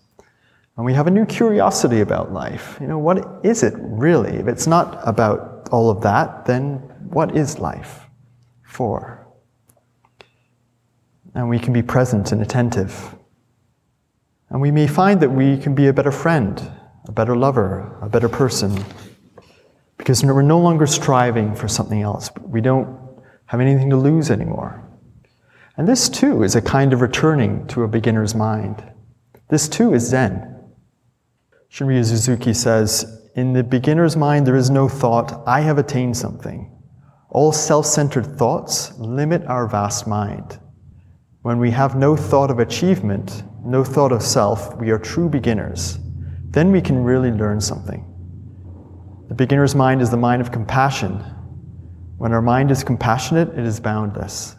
And 0.76 0.84
we 0.84 0.94
have 0.94 1.06
a 1.06 1.10
new 1.10 1.24
curiosity 1.24 2.00
about 2.00 2.32
life. 2.32 2.78
You 2.80 2.88
know, 2.88 2.98
what 2.98 3.44
is 3.44 3.62
it 3.62 3.74
really? 3.76 4.36
If 4.36 4.48
it's 4.48 4.66
not 4.66 4.98
about 5.06 5.68
all 5.70 5.88
of 5.88 6.02
that, 6.02 6.46
then 6.46 6.78
what 7.10 7.36
is 7.36 7.58
life 7.58 8.08
for? 8.64 9.26
And 11.34 11.48
we 11.48 11.58
can 11.58 11.72
be 11.72 11.82
present 11.82 12.32
and 12.32 12.42
attentive. 12.42 13.14
And 14.50 14.60
we 14.60 14.70
may 14.70 14.86
find 14.86 15.20
that 15.20 15.30
we 15.30 15.58
can 15.58 15.74
be 15.74 15.86
a 15.86 15.92
better 15.92 16.12
friend, 16.12 16.72
a 17.06 17.12
better 17.12 17.36
lover, 17.36 17.98
a 18.02 18.08
better 18.08 18.28
person, 18.28 18.84
because 19.96 20.24
we're 20.24 20.42
no 20.42 20.60
longer 20.60 20.86
striving 20.86 21.54
for 21.54 21.68
something 21.68 22.02
else. 22.02 22.30
We 22.40 22.60
don't 22.60 22.98
have 23.46 23.60
anything 23.60 23.90
to 23.90 23.96
lose 23.96 24.30
anymore. 24.30 24.80
And 25.76 25.88
this 25.88 26.08
too 26.08 26.42
is 26.42 26.54
a 26.54 26.62
kind 26.62 26.92
of 26.92 27.00
returning 27.00 27.66
to 27.68 27.82
a 27.82 27.88
beginner's 27.88 28.34
mind. 28.34 28.84
This 29.48 29.68
too 29.68 29.92
is 29.92 30.08
Zen. 30.08 30.53
Shunryu 31.74 32.04
Suzuki 32.04 32.54
says, 32.54 33.28
In 33.34 33.52
the 33.52 33.64
beginner's 33.64 34.16
mind, 34.16 34.46
there 34.46 34.54
is 34.54 34.70
no 34.70 34.88
thought, 34.88 35.42
I 35.44 35.60
have 35.62 35.76
attained 35.76 36.16
something. 36.16 36.70
All 37.30 37.50
self 37.50 37.84
centered 37.84 38.38
thoughts 38.38 38.96
limit 38.96 39.44
our 39.46 39.66
vast 39.66 40.06
mind. 40.06 40.60
When 41.42 41.58
we 41.58 41.72
have 41.72 41.96
no 41.96 42.14
thought 42.14 42.52
of 42.52 42.60
achievement, 42.60 43.42
no 43.64 43.82
thought 43.82 44.12
of 44.12 44.22
self, 44.22 44.76
we 44.76 44.92
are 44.92 45.00
true 45.00 45.28
beginners. 45.28 45.98
Then 46.50 46.70
we 46.70 46.80
can 46.80 47.02
really 47.02 47.32
learn 47.32 47.60
something. 47.60 48.06
The 49.26 49.34
beginner's 49.34 49.74
mind 49.74 50.00
is 50.00 50.10
the 50.10 50.16
mind 50.16 50.42
of 50.42 50.52
compassion. 50.52 51.24
When 52.18 52.32
our 52.32 52.42
mind 52.42 52.70
is 52.70 52.84
compassionate, 52.84 53.48
it 53.48 53.66
is 53.66 53.80
boundless. 53.80 54.54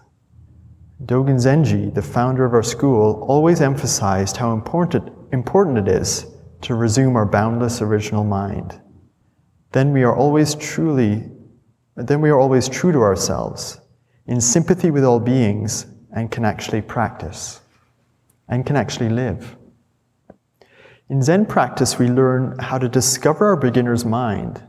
Dogen 1.05 1.37
Zenji, 1.37 1.93
the 1.93 2.01
founder 2.01 2.43
of 2.43 2.53
our 2.53 2.61
school, 2.61 3.23
always 3.25 3.61
emphasized 3.61 4.35
how 4.35 4.51
important, 4.51 5.13
important 5.31 5.77
it 5.77 5.87
is 5.87 6.34
to 6.61 6.75
resume 6.75 7.15
our 7.15 7.25
boundless 7.25 7.81
original 7.81 8.23
mind. 8.23 8.81
Then 9.71 9.91
we 9.91 10.03
are 10.03 10.15
always 10.15 10.55
truly, 10.55 11.29
then 11.95 12.21
we 12.21 12.29
are 12.29 12.39
always 12.39 12.69
true 12.69 12.91
to 12.91 12.99
ourselves, 12.99 13.79
in 14.27 14.39
sympathy 14.41 14.91
with 14.91 15.03
all 15.03 15.19
beings, 15.19 15.85
and 16.15 16.31
can 16.31 16.45
actually 16.45 16.81
practice, 16.81 17.61
and 18.47 18.65
can 18.65 18.75
actually 18.75 19.09
live. 19.09 19.55
In 21.09 21.21
Zen 21.21 21.45
practice, 21.45 21.99
we 21.99 22.07
learn 22.07 22.57
how 22.57 22.77
to 22.77 22.89
discover 22.89 23.47
our 23.47 23.57
beginner's 23.57 24.05
mind 24.05 24.63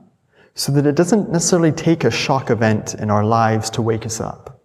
so 0.54 0.72
that 0.72 0.86
it 0.86 0.96
doesn't 0.96 1.30
necessarily 1.30 1.72
take 1.72 2.04
a 2.04 2.10
shock 2.10 2.50
event 2.50 2.94
in 2.94 3.10
our 3.10 3.24
lives 3.24 3.70
to 3.70 3.82
wake 3.82 4.04
us 4.04 4.20
up. 4.20 4.60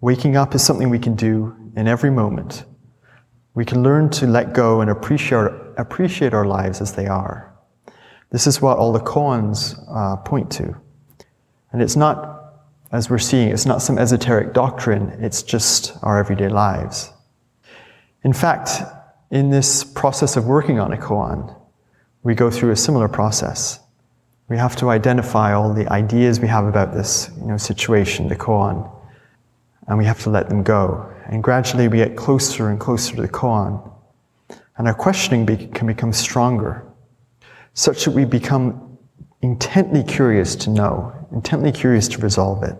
Waking 0.00 0.36
up 0.36 0.54
is 0.54 0.62
something 0.62 0.90
we 0.90 0.98
can 0.98 1.14
do 1.14 1.54
in 1.76 1.88
every 1.88 2.10
moment. 2.10 2.64
We 3.54 3.64
can 3.64 3.82
learn 3.82 4.10
to 4.10 4.26
let 4.26 4.52
go 4.52 4.80
and 4.80 4.90
appreciate 4.90 5.50
appreciate 5.76 6.34
our 6.34 6.46
lives 6.46 6.80
as 6.80 6.94
they 6.94 7.06
are. 7.06 7.54
This 8.30 8.46
is 8.46 8.60
what 8.60 8.78
all 8.78 8.92
the 8.92 9.00
koans 9.00 9.78
uh, 9.94 10.16
point 10.16 10.50
to. 10.52 10.76
And 11.72 11.80
it's 11.80 11.96
not, 11.96 12.54
as 12.90 13.08
we're 13.08 13.18
seeing, 13.18 13.48
it's 13.48 13.66
not 13.66 13.82
some 13.82 13.98
esoteric 13.98 14.52
doctrine, 14.52 15.08
it's 15.20 15.42
just 15.42 15.96
our 16.02 16.18
everyday 16.18 16.48
lives. 16.48 17.12
In 18.24 18.32
fact, 18.32 18.82
in 19.30 19.50
this 19.50 19.84
process 19.84 20.36
of 20.36 20.46
working 20.46 20.80
on 20.80 20.92
a 20.92 20.96
koan, 20.96 21.54
we 22.22 22.34
go 22.34 22.50
through 22.50 22.70
a 22.70 22.76
similar 22.76 23.08
process. 23.08 23.80
We 24.48 24.56
have 24.56 24.76
to 24.76 24.90
identify 24.90 25.52
all 25.52 25.72
the 25.72 25.90
ideas 25.92 26.40
we 26.40 26.48
have 26.48 26.66
about 26.66 26.92
this 26.92 27.30
you 27.40 27.46
know, 27.46 27.56
situation, 27.56 28.28
the 28.28 28.36
koan, 28.36 28.90
and 29.86 29.98
we 29.98 30.04
have 30.06 30.20
to 30.22 30.30
let 30.30 30.48
them 30.48 30.62
go. 30.62 31.08
And 31.26 31.42
gradually 31.42 31.88
we 31.88 31.98
get 31.98 32.16
closer 32.16 32.68
and 32.68 32.80
closer 32.80 33.14
to 33.16 33.22
the 33.22 33.28
koan 33.28 33.93
and 34.76 34.86
our 34.86 34.94
questioning 34.94 35.46
be- 35.46 35.68
can 35.68 35.86
become 35.86 36.12
stronger, 36.12 36.86
such 37.74 38.04
that 38.04 38.12
we 38.12 38.24
become 38.24 38.98
intently 39.42 40.02
curious 40.02 40.56
to 40.56 40.70
know, 40.70 41.12
intently 41.32 41.70
curious 41.70 42.08
to 42.08 42.18
resolve 42.18 42.62
it, 42.62 42.76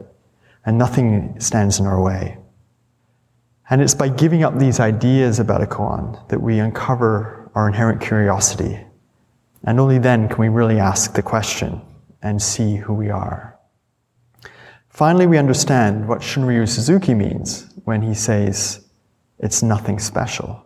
and 0.66 0.78
nothing 0.78 1.38
stands 1.40 1.78
in 1.78 1.86
our 1.86 2.00
way. 2.00 2.38
And 3.70 3.80
it's 3.80 3.94
by 3.94 4.08
giving 4.08 4.42
up 4.42 4.58
these 4.58 4.80
ideas 4.80 5.40
about 5.40 5.62
a 5.62 5.66
koan 5.66 6.26
that 6.28 6.40
we 6.40 6.58
uncover 6.58 7.50
our 7.54 7.68
inherent 7.68 8.00
curiosity. 8.00 8.80
And 9.64 9.80
only 9.80 9.98
then 9.98 10.28
can 10.28 10.38
we 10.38 10.48
really 10.48 10.78
ask 10.78 11.14
the 11.14 11.22
question 11.22 11.80
and 12.22 12.40
see 12.40 12.76
who 12.76 12.94
we 12.94 13.10
are. 13.10 13.58
Finally, 14.88 15.26
we 15.26 15.38
understand 15.38 16.08
what 16.08 16.20
Shunryu 16.20 16.68
Suzuki 16.68 17.14
means 17.14 17.68
when 17.84 18.02
he 18.02 18.14
says, 18.14 18.86
it's 19.38 19.62
nothing 19.62 19.98
special. 19.98 20.63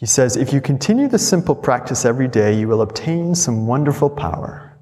He 0.00 0.06
says, 0.06 0.38
If 0.38 0.54
you 0.54 0.62
continue 0.62 1.08
the 1.08 1.18
simple 1.18 1.54
practice 1.54 2.06
every 2.06 2.26
day, 2.26 2.58
you 2.58 2.66
will 2.68 2.80
obtain 2.80 3.34
some 3.34 3.66
wonderful 3.66 4.08
power. 4.08 4.78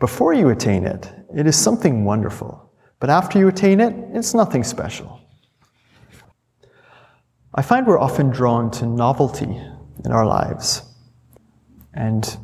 Before 0.00 0.34
you 0.34 0.48
attain 0.48 0.84
it, 0.84 1.08
it 1.32 1.46
is 1.46 1.56
something 1.56 2.04
wonderful. 2.04 2.68
But 2.98 3.08
after 3.08 3.38
you 3.38 3.46
attain 3.46 3.78
it, 3.78 3.94
it's 4.12 4.34
nothing 4.34 4.64
special. 4.64 5.20
I 7.54 7.62
find 7.62 7.86
we're 7.86 8.00
often 8.00 8.30
drawn 8.30 8.72
to 8.72 8.86
novelty 8.86 9.60
in 10.04 10.10
our 10.10 10.26
lives. 10.26 10.82
And 11.94 12.36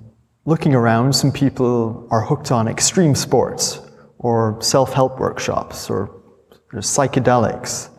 looking 0.45 0.77
around, 0.77 1.15
some 1.15 1.33
people 1.33 2.07
are 2.13 2.21
hooked 2.21 2.53
on 2.53 2.69
extreme 2.69 3.17
sports 3.17 3.81
or 4.19 4.57
self 4.61 4.93
help 4.93 5.19
workshops 5.19 5.91
or 5.91 6.23
there's 6.71 6.87
psychedelics. 6.87 7.91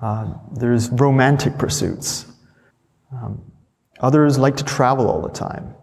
Uh, 0.00 0.32
there's 0.56 0.88
romantic 0.88 1.58
pursuits. 1.58 2.30
Um, 3.14 3.52
others 4.00 4.38
like 4.38 4.56
to 4.56 4.64
travel 4.64 5.08
all 5.08 5.22
the 5.22 5.30
time. 5.30 5.74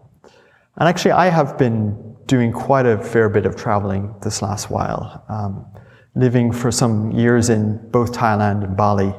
And 0.76 0.88
actually, 0.88 1.12
I 1.12 1.28
have 1.28 1.58
been 1.58 2.16
doing 2.26 2.52
quite 2.52 2.86
a 2.86 3.02
fair 3.02 3.28
bit 3.28 3.46
of 3.46 3.56
traveling 3.56 4.14
this 4.22 4.42
last 4.42 4.70
while, 4.70 5.24
um, 5.28 5.66
living 6.14 6.52
for 6.52 6.70
some 6.70 7.10
years 7.10 7.50
in 7.50 7.90
both 7.90 8.12
Thailand 8.12 8.64
and 8.64 8.76
Bali, 8.76 9.14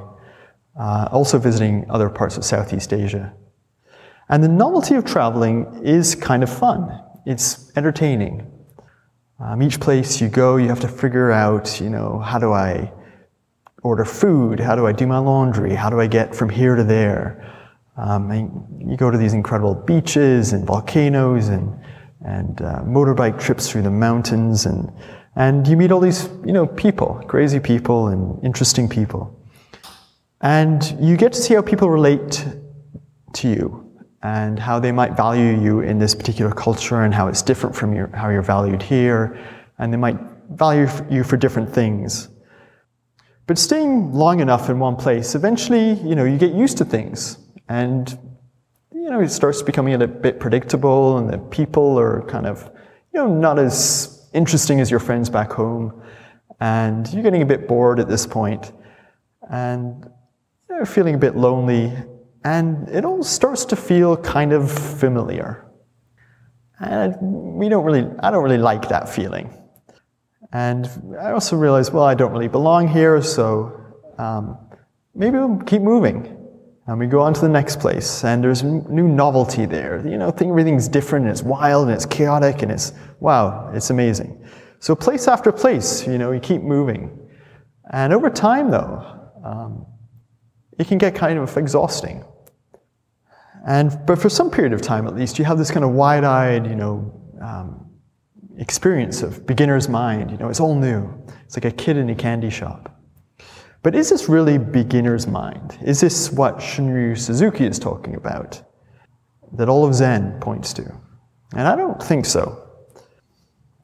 uh, 0.79 1.07
also 1.11 1.37
visiting 1.37 1.85
other 1.89 2.09
parts 2.09 2.37
of 2.37 2.45
Southeast 2.45 2.93
Asia. 2.93 3.33
And 4.29 4.43
the 4.43 4.47
novelty 4.47 4.95
of 4.95 5.05
traveling 5.05 5.81
is 5.83 6.15
kind 6.15 6.43
of 6.43 6.49
fun. 6.49 6.99
It's 7.25 7.71
entertaining. 7.75 8.49
Um, 9.39 9.61
each 9.61 9.79
place 9.79 10.21
you 10.21 10.29
go, 10.29 10.57
you 10.57 10.69
have 10.69 10.79
to 10.81 10.87
figure 10.87 11.31
out, 11.31 11.81
you 11.81 11.89
know, 11.89 12.19
how 12.19 12.39
do 12.39 12.53
I 12.53 12.91
order 13.81 14.05
food? 14.05 14.59
How 14.59 14.75
do 14.75 14.87
I 14.87 14.93
do 14.93 15.05
my 15.05 15.17
laundry? 15.17 15.75
How 15.75 15.89
do 15.89 15.99
I 15.99 16.07
get 16.07 16.33
from 16.33 16.49
here 16.49 16.75
to 16.75 16.83
there? 16.83 17.62
Um, 17.95 18.67
you 18.83 18.97
go 18.97 19.11
to 19.11 19.17
these 19.17 19.33
incredible 19.33 19.75
beaches 19.75 20.53
and 20.53 20.65
volcanoes 20.65 21.49
and, 21.49 21.79
and 22.25 22.61
uh, 22.61 22.81
motorbike 22.81 23.39
trips 23.39 23.69
through 23.69 23.83
the 23.83 23.91
mountains 23.91 24.65
and, 24.65 24.91
and 25.35 25.67
you 25.67 25.77
meet 25.77 25.91
all 25.91 25.99
these, 25.99 26.29
you 26.45 26.53
know, 26.53 26.65
people, 26.65 27.21
crazy 27.27 27.59
people 27.59 28.07
and 28.07 28.43
interesting 28.43 28.89
people. 28.89 29.39
And 30.41 30.83
you 30.99 31.17
get 31.17 31.33
to 31.33 31.41
see 31.41 31.53
how 31.53 31.61
people 31.61 31.89
relate 31.89 32.45
to 33.33 33.47
you 33.47 33.79
and 34.23 34.57
how 34.57 34.79
they 34.79 34.91
might 34.91 35.15
value 35.15 35.59
you 35.59 35.81
in 35.81 35.99
this 35.99 36.15
particular 36.15 36.51
culture 36.51 37.03
and 37.03 37.13
how 37.13 37.27
it's 37.27 37.41
different 37.41 37.75
from 37.75 37.93
your, 37.93 38.07
how 38.15 38.29
you're 38.29 38.41
valued 38.41 38.81
here. 38.81 39.39
And 39.79 39.91
they 39.91 39.97
might 39.97 40.17
value 40.51 40.87
you 41.09 41.23
for 41.23 41.37
different 41.37 41.73
things. 41.73 42.29
But 43.47 43.57
staying 43.57 44.13
long 44.13 44.39
enough 44.39 44.69
in 44.69 44.79
one 44.79 44.95
place, 44.95 45.35
eventually, 45.35 45.93
you 46.07 46.15
know, 46.15 46.23
you 46.23 46.37
get 46.37 46.53
used 46.53 46.77
to 46.77 46.85
things. 46.85 47.37
And, 47.69 48.09
you 48.93 49.09
know, 49.09 49.21
it 49.21 49.29
starts 49.29 49.61
becoming 49.61 50.01
a 50.01 50.07
bit 50.07 50.39
predictable 50.39 51.17
and 51.17 51.29
the 51.29 51.37
people 51.37 51.99
are 51.99 52.23
kind 52.23 52.45
of, 52.45 52.71
you 53.13 53.19
know, 53.19 53.27
not 53.27 53.59
as 53.59 54.29
interesting 54.33 54.79
as 54.79 54.91
your 54.91 54.99
friends 54.99 55.29
back 55.29 55.51
home. 55.51 56.01
And 56.59 57.11
you're 57.13 57.23
getting 57.23 57.41
a 57.41 57.45
bit 57.45 57.67
bored 57.67 57.99
at 57.99 58.07
this 58.07 58.25
point 58.25 58.71
and 59.49 60.05
you 60.69 60.79
know, 60.79 60.85
feeling 60.85 61.15
a 61.15 61.17
bit 61.17 61.35
lonely. 61.35 61.91
And 62.43 62.89
it 62.89 63.05
all 63.05 63.23
starts 63.23 63.65
to 63.65 63.75
feel 63.75 64.17
kind 64.17 64.53
of 64.53 64.71
familiar. 64.71 65.65
And 66.79 67.15
we 67.21 67.69
don't 67.69 67.85
really, 67.85 68.05
I 68.19 68.31
don't 68.31 68.43
really 68.43 68.57
like 68.57 68.89
that 68.89 69.07
feeling. 69.07 69.53
And 70.51 70.89
I 71.19 71.31
also 71.31 71.55
realized, 71.55 71.93
well, 71.93 72.03
I 72.03 72.13
don't 72.13 72.31
really 72.31 72.47
belong 72.47 72.87
here, 72.87 73.21
so 73.21 73.81
um, 74.19 74.57
maybe 75.15 75.37
we'll 75.37 75.57
keep 75.59 75.81
moving. 75.81 76.42
And 76.85 76.99
we 76.99 77.07
go 77.07 77.21
on 77.21 77.33
to 77.33 77.41
the 77.41 77.49
next 77.49 77.79
place, 77.79 78.25
and 78.25 78.43
there's 78.43 78.61
new 78.61 79.07
novelty 79.07 79.65
there. 79.65 80.05
You 80.05 80.17
know, 80.17 80.31
think 80.31 80.49
everything's 80.49 80.89
different, 80.89 81.25
and 81.25 81.31
it's 81.31 81.41
wild, 81.41 81.87
and 81.87 81.95
it's 81.95 82.05
chaotic, 82.05 82.61
and 82.61 82.71
it's, 82.71 82.91
wow, 83.21 83.71
it's 83.73 83.89
amazing. 83.89 84.45
So 84.79 84.93
place 84.93 85.29
after 85.29 85.53
place, 85.53 86.05
you 86.05 86.17
know, 86.17 86.31
you 86.31 86.41
keep 86.41 86.61
moving. 86.61 87.29
And 87.91 88.11
over 88.11 88.29
time, 88.29 88.69
though, 88.69 89.31
um, 89.45 89.85
it 90.77 90.87
can 90.87 90.97
get 90.97 91.15
kind 91.15 91.39
of 91.39 91.55
exhausting. 91.55 92.25
And, 93.65 93.97
but 94.05 94.19
for 94.19 94.27
some 94.27 94.51
period 94.51 94.73
of 94.73 94.81
time 94.81 95.07
at 95.07 95.15
least, 95.15 95.39
you 95.39 95.45
have 95.45 95.57
this 95.57 95.71
kind 95.71 95.85
of 95.85 95.91
wide-eyed, 95.91 96.67
you 96.67 96.75
know, 96.75 97.13
um, 97.41 97.89
experience 98.57 99.21
of 99.21 99.45
beginner's 99.45 99.87
mind. 99.87 100.31
You 100.31 100.37
know, 100.37 100.49
it's 100.49 100.59
all 100.59 100.75
new. 100.75 101.09
It's 101.45 101.55
like 101.55 101.65
a 101.65 101.71
kid 101.71 101.95
in 101.95 102.09
a 102.09 102.15
candy 102.15 102.49
shop. 102.49 102.93
But 103.83 103.95
is 103.95 104.09
this 104.09 104.29
really 104.29 104.57
beginner's 104.57 105.27
mind? 105.27 105.77
Is 105.83 105.99
this 105.99 106.31
what 106.31 106.59
Shunryu 106.59 107.17
Suzuki 107.17 107.65
is 107.65 107.77
talking 107.77 108.15
about? 108.15 108.61
That 109.51 109.67
all 109.67 109.85
of 109.85 109.93
Zen 109.93 110.39
points 110.39 110.71
to? 110.73 110.95
And 111.53 111.67
I 111.67 111.75
don't 111.75 112.01
think 112.01 112.25
so. 112.25 112.59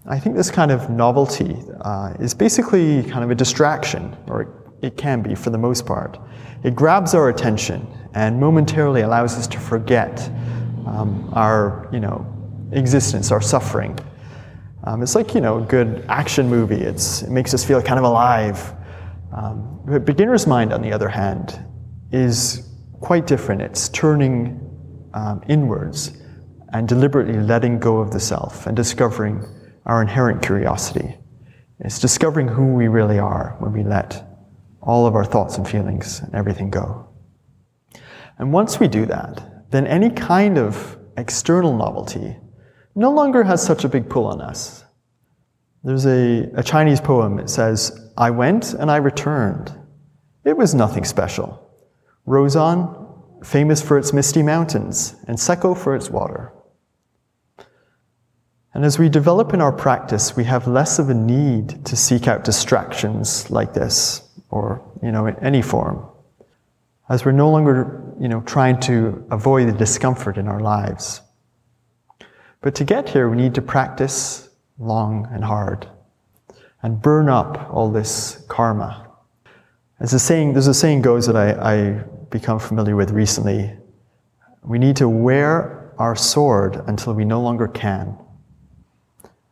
I 0.07 0.17
think 0.17 0.37
this 0.37 0.49
kind 0.49 0.71
of 0.71 0.89
novelty 0.89 1.57
uh, 1.81 2.13
is 2.19 2.33
basically 2.33 3.03
kind 3.03 3.25
of 3.25 3.29
a 3.29 3.35
distraction, 3.35 4.15
or 4.27 4.41
it, 4.41 4.47
it 4.81 4.97
can 4.97 5.21
be 5.21 5.35
for 5.35 5.49
the 5.49 5.57
most 5.57 5.85
part. 5.85 6.17
It 6.63 6.75
grabs 6.75 7.13
our 7.13 7.27
attention 7.27 7.85
and 8.13 8.39
momentarily 8.39 9.01
allows 9.01 9.37
us 9.37 9.47
to 9.47 9.59
forget 9.59 10.31
um, 10.87 11.29
our, 11.33 11.89
you 11.91 11.99
know, 11.99 12.25
existence, 12.71 13.31
our 13.31 13.41
suffering. 13.41 13.99
Um, 14.85 15.03
it's 15.03 15.13
like, 15.13 15.35
you 15.35 15.41
know, 15.41 15.61
a 15.61 15.65
good 15.65 16.05
action 16.07 16.49
movie. 16.49 16.81
It's, 16.81 17.21
it 17.21 17.29
makes 17.29 17.53
us 17.53 17.65
feel 17.65 17.81
kind 17.81 17.99
of 17.99 18.05
alive. 18.05 18.73
Um, 19.31 19.81
but 19.85 20.05
beginner's 20.05 20.47
mind, 20.47 20.73
on 20.73 20.81
the 20.81 20.91
other 20.91 21.09
hand, 21.09 21.63
is 22.11 22.67
quite 22.99 23.27
different. 23.27 23.61
It's 23.61 23.89
turning 23.89 24.59
um, 25.13 25.41
inwards 25.47 26.17
and 26.73 26.87
deliberately 26.87 27.39
letting 27.39 27.79
go 27.79 27.97
of 27.97 28.11
the 28.11 28.19
self 28.19 28.67
and 28.67 28.75
discovering 28.75 29.45
our 29.85 30.01
inherent 30.01 30.41
curiosity. 30.41 31.17
It's 31.79 31.99
discovering 31.99 32.47
who 32.47 32.73
we 32.73 32.87
really 32.87 33.19
are 33.19 33.55
when 33.59 33.71
we 33.71 33.83
let 33.83 34.25
all 34.81 35.05
of 35.05 35.15
our 35.15 35.25
thoughts 35.25 35.57
and 35.57 35.67
feelings 35.67 36.19
and 36.19 36.33
everything 36.35 36.69
go. 36.69 37.07
And 38.37 38.53
once 38.53 38.79
we 38.79 38.87
do 38.87 39.05
that, 39.05 39.71
then 39.71 39.87
any 39.87 40.09
kind 40.09 40.57
of 40.57 40.97
external 41.17 41.75
novelty 41.75 42.37
no 42.95 43.11
longer 43.11 43.43
has 43.43 43.63
such 43.63 43.83
a 43.83 43.89
big 43.89 44.09
pull 44.09 44.25
on 44.25 44.41
us. 44.41 44.83
There's 45.83 46.05
a, 46.05 46.49
a 46.55 46.63
Chinese 46.63 46.99
poem, 46.99 47.39
it 47.39 47.49
says, 47.49 48.08
I 48.19 48.31
went 48.31 48.73
and 48.73 48.91
I 48.91 48.97
returned. 48.97 49.71
It 50.43 50.57
was 50.57 50.75
nothing 50.75 51.05
special. 51.05 51.65
Rozan, 52.27 53.45
famous 53.45 53.81
for 53.81 53.97
its 53.97 54.11
misty 54.11 54.43
mountains, 54.43 55.15
and 55.29 55.37
Sekko 55.37 55.75
for 55.75 55.95
its 55.95 56.09
water. 56.09 56.51
And 58.73 58.83
as 58.83 58.99
we 58.99 59.07
develop 59.07 59.53
in 59.53 59.61
our 59.61 59.71
practice, 59.71 60.35
we 60.35 60.43
have 60.43 60.67
less 60.67 60.99
of 60.99 61.09
a 61.09 61.13
need 61.13 61.85
to 61.85 61.95
seek 61.95 62.27
out 62.27 62.43
distractions 62.43 63.49
like 63.49 63.73
this, 63.73 64.29
or, 64.49 64.83
you 65.01 65.13
know, 65.13 65.25
in 65.25 65.39
any 65.39 65.61
form. 65.61 66.05
As 67.07 67.23
we're 67.23 67.31
no 67.31 67.49
longer, 67.49 68.03
you 68.19 68.27
know, 68.27 68.41
trying 68.41 68.81
to 68.81 69.25
avoid 69.31 69.69
the 69.69 69.77
discomfort 69.77 70.37
in 70.37 70.49
our 70.49 70.59
lives. 70.59 71.21
But 72.59 72.75
to 72.75 72.83
get 72.83 73.07
here, 73.07 73.29
we 73.29 73.37
need 73.37 73.55
to 73.55 73.61
practice 73.61 74.49
long 74.77 75.25
and 75.31 75.45
hard 75.45 75.87
and 76.81 77.01
burn 77.01 77.29
up 77.29 77.69
all 77.71 77.91
this 77.91 78.43
karma. 78.47 79.07
As 79.99 80.13
a 80.13 80.19
saying, 80.19 80.53
there's 80.53 80.67
a 80.67 80.73
saying 80.73 81.01
goes 81.01 81.27
that 81.27 81.35
I, 81.35 81.51
I 81.51 81.91
become 82.29 82.59
familiar 82.59 82.95
with 82.95 83.11
recently. 83.11 83.75
We 84.63 84.79
need 84.79 84.95
to 84.97 85.09
wear 85.09 85.93
our 85.97 86.15
sword 86.15 86.81
until 86.87 87.13
we 87.13 87.25
no 87.25 87.41
longer 87.41 87.67
can. 87.67 88.17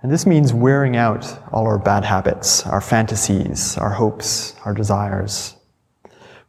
And 0.02 0.12
this 0.12 0.26
means 0.26 0.54
wearing 0.54 0.96
out 0.96 1.26
all 1.52 1.66
our 1.66 1.80
bad 1.80 2.06
habits, 2.06 2.66
our 2.66 2.82
fantasies, 2.82 3.78
our 3.78 3.90
hopes, 3.90 4.56
our 4.64 4.74
desires. 4.74 5.56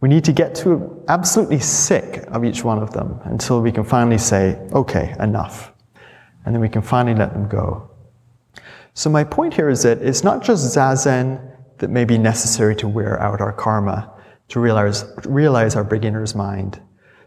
We 0.00 0.08
need 0.08 0.24
to 0.26 0.32
get 0.32 0.54
to 0.56 1.02
absolutely 1.08 1.58
sick 1.58 2.24
of 2.28 2.44
each 2.44 2.62
one 2.62 2.78
of 2.78 2.92
them 2.92 3.18
until 3.24 3.60
we 3.60 3.72
can 3.72 3.82
finally 3.82 4.18
say, 4.18 4.56
okay, 4.72 5.16
enough. 5.18 5.72
And 6.44 6.54
then 6.54 6.60
we 6.60 6.68
can 6.68 6.82
finally 6.82 7.18
let 7.18 7.32
them 7.32 7.48
go. 7.48 7.87
So, 8.98 9.08
my 9.08 9.22
point 9.22 9.54
here 9.54 9.68
is 9.68 9.82
that 9.84 10.02
it's 10.02 10.24
not 10.24 10.42
just 10.42 10.76
zazen 10.76 11.40
that 11.78 11.90
may 11.90 12.04
be 12.04 12.18
necessary 12.18 12.74
to 12.76 12.88
wear 12.88 13.20
out 13.22 13.40
our 13.40 13.52
karma, 13.52 14.12
to 14.48 14.60
realize, 14.60 15.04
realize 15.24 15.76
our 15.76 15.84
beginner's 15.84 16.34
mind. 16.34 16.80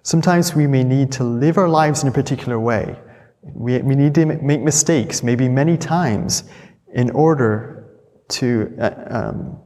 Sometimes 0.03 0.53
we 0.53 0.67
may 0.67 0.83
need 0.83 1.11
to 1.13 1.23
live 1.23 1.57
our 1.57 1.69
lives 1.69 2.03
in 2.03 2.09
a 2.09 2.11
particular 2.11 2.59
way 2.59 2.97
we, 3.43 3.79
we 3.79 3.95
need 3.95 4.15
to 4.15 4.25
make 4.25 4.61
mistakes, 4.61 5.23
maybe 5.23 5.49
many 5.49 5.77
times, 5.77 6.43
in 6.93 7.09
order 7.11 7.99
to, 8.29 8.75
uh, 8.79 8.91
um, 9.09 9.59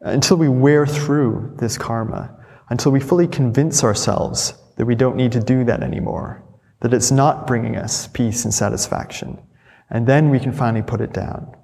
until 0.00 0.36
we 0.36 0.48
wear 0.48 0.86
through 0.86 1.56
this 1.58 1.78
karma, 1.78 2.34
until 2.70 2.92
we 2.92 3.00
fully 3.00 3.26
convince 3.26 3.82
ourselves 3.82 4.54
that 4.76 4.84
we 4.84 4.94
don't 4.94 5.16
need 5.16 5.32
to 5.32 5.40
do 5.40 5.64
that 5.64 5.82
anymore, 5.82 6.44
that 6.80 6.92
it's 6.92 7.10
not 7.10 7.46
bringing 7.46 7.76
us 7.76 8.06
peace 8.08 8.44
and 8.44 8.52
satisfaction. 8.52 9.38
And 9.90 10.06
then 10.06 10.30
we 10.30 10.38
can 10.38 10.52
finally 10.52 10.82
put 10.82 11.00
it 11.00 11.12
down. 11.12 11.56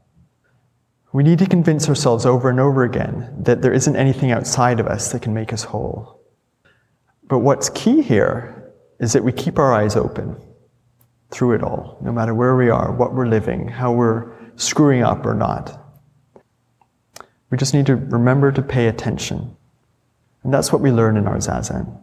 We 1.13 1.23
need 1.23 1.39
to 1.39 1.47
convince 1.47 1.89
ourselves 1.89 2.27
over 2.27 2.51
and 2.51 2.59
over 2.59 2.83
again 2.83 3.35
that 3.39 3.63
there 3.63 3.73
isn't 3.73 3.95
anything 3.95 4.33
outside 4.33 4.81
of 4.81 4.87
us 4.87 5.13
that 5.13 5.23
can 5.23 5.33
make 5.33 5.53
us 5.53 5.65
whole. 5.65 6.21
But 7.29 7.39
what's 7.39 7.69
key 7.71 8.03
here 8.03 8.73
is 8.99 9.13
that 9.13 9.25
we 9.25 9.33
keep 9.33 9.59
our 9.59 9.73
eyes 9.73 9.97
open 9.97 10.37
through 11.31 11.53
it 11.53 11.63
all, 11.63 11.99
no 12.01 12.13
matter 12.13 12.35
where 12.35 12.57
we 12.57 12.71
are, 12.71 12.93
what 12.93 13.15
we're 13.15 13.27
living, 13.27 13.69
how 13.69 13.93
we're 13.93 14.33
screwing 14.57 15.03
up 15.03 15.25
or 15.27 15.35
not. 15.35 15.81
We 17.51 17.59
just 17.59 17.75
need 17.75 17.87
to 17.87 17.97
remember 17.97 18.51
to 18.53 18.63
pay 18.63 18.89
attention. 18.89 19.57
And 20.43 20.53
that's 20.53 20.73
what 20.73 20.81
we 20.81 20.91
learn 20.91 21.17
in 21.17 21.27
our 21.27 21.37
Zazen. 21.37 22.01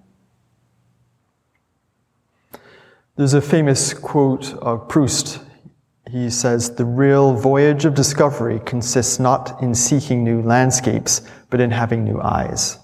There's 3.16 3.34
a 3.34 3.42
famous 3.42 3.94
quote 3.94 4.54
of 4.56 4.88
Proust. 4.88 5.40
He 6.12 6.30
says, 6.30 6.76
The 6.76 6.84
real 6.84 7.34
voyage 7.34 7.86
of 7.86 7.93
discovery 7.93 8.60
consists 8.65 9.17
not 9.17 9.63
in 9.63 9.74
seeking 9.74 10.26
new 10.26 10.41
landscapes, 10.41 11.21
but 11.50 11.62
in 11.62 11.71
having 11.71 12.04
new 12.04 12.19
eyes. 12.19 12.78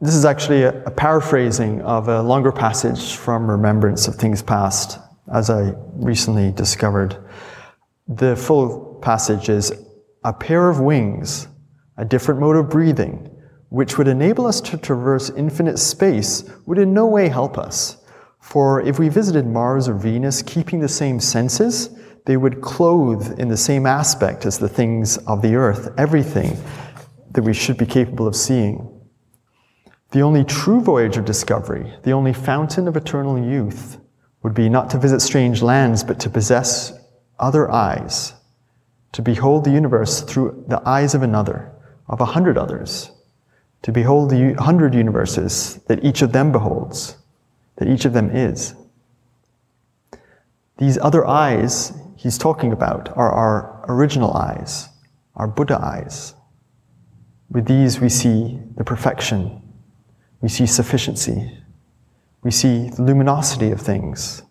This 0.00 0.16
is 0.16 0.24
actually 0.24 0.64
a, 0.64 0.82
a, 0.84 0.90
paraphrasing 0.90 1.80
of 1.82 2.08
a 2.08 2.20
longer 2.20 2.50
passage 2.50 3.14
from 3.14 3.48
Remembrance 3.48 4.08
of 4.08 4.16
Things 4.16 4.42
Past, 4.42 4.98
as 5.32 5.50
I 5.50 5.72
recently 5.92 6.50
discovered. 6.50 7.16
The 8.08 8.34
full 8.34 8.98
passage 9.00 9.48
is 9.48 9.72
a 10.24 10.32
pair 10.32 10.68
of 10.68 10.80
wings, 10.80 11.46
a 11.96 12.04
different 12.04 12.40
mode 12.40 12.56
of 12.56 12.70
breathing, 12.70 13.30
which 13.68 13.98
would 13.98 14.08
enable 14.08 14.46
us 14.46 14.60
to 14.62 14.78
traverse 14.78 15.30
infinite 15.30 15.78
space, 15.78 16.42
would 16.66 16.78
in 16.78 16.92
no 16.92 17.06
way 17.06 17.28
help 17.28 17.56
us. 17.56 17.97
For 18.48 18.80
if 18.80 18.98
we 18.98 19.10
visited 19.10 19.46
Mars 19.46 19.90
or 19.90 19.92
Venus 19.92 20.40
keeping 20.40 20.80
the 20.80 20.88
same 20.88 21.20
senses, 21.20 21.90
they 22.24 22.38
would 22.38 22.62
clothe 22.62 23.38
in 23.38 23.48
the 23.48 23.58
same 23.58 23.84
aspect 23.84 24.46
as 24.46 24.58
the 24.58 24.70
things 24.70 25.18
of 25.26 25.42
the 25.42 25.54
earth 25.54 25.92
everything 25.98 26.56
that 27.32 27.42
we 27.42 27.52
should 27.52 27.76
be 27.76 27.84
capable 27.84 28.26
of 28.26 28.34
seeing. 28.34 28.88
The 30.12 30.22
only 30.22 30.44
true 30.44 30.80
voyage 30.80 31.18
of 31.18 31.26
discovery, 31.26 31.92
the 32.04 32.12
only 32.12 32.32
fountain 32.32 32.88
of 32.88 32.96
eternal 32.96 33.38
youth, 33.38 33.98
would 34.42 34.54
be 34.54 34.70
not 34.70 34.88
to 34.90 34.98
visit 34.98 35.20
strange 35.20 35.60
lands, 35.60 36.02
but 36.02 36.18
to 36.20 36.30
possess 36.30 36.94
other 37.38 37.70
eyes, 37.70 38.32
to 39.12 39.20
behold 39.20 39.64
the 39.64 39.72
universe 39.72 40.22
through 40.22 40.64
the 40.68 40.80
eyes 40.88 41.14
of 41.14 41.22
another, 41.22 41.70
of 42.08 42.22
a 42.22 42.32
hundred 42.32 42.56
others, 42.56 43.10
to 43.82 43.92
behold 43.92 44.30
the 44.30 44.54
hundred 44.54 44.94
universes 44.94 45.80
that 45.86 46.02
each 46.02 46.22
of 46.22 46.32
them 46.32 46.50
beholds, 46.50 47.18
that 47.78 47.88
each 47.88 48.04
of 48.04 48.12
them 48.12 48.30
is. 48.30 48.74
These 50.76 50.98
other 50.98 51.26
eyes 51.26 51.92
he's 52.16 52.38
talking 52.38 52.72
about 52.72 53.08
are 53.16 53.32
our 53.32 53.84
original 53.88 54.32
eyes, 54.34 54.88
our 55.34 55.48
Buddha 55.48 55.80
eyes. 55.82 56.34
With 57.50 57.66
these 57.66 58.00
we 58.00 58.08
see 58.08 58.60
the 58.76 58.84
perfection 58.84 59.62
we 60.40 60.48
see 60.48 60.66
sufficiency. 60.66 61.58
We 62.42 62.50
see 62.50 62.90
the 62.90 63.02
luminosity 63.02 63.70
of 63.70 63.80
things. 63.80 64.42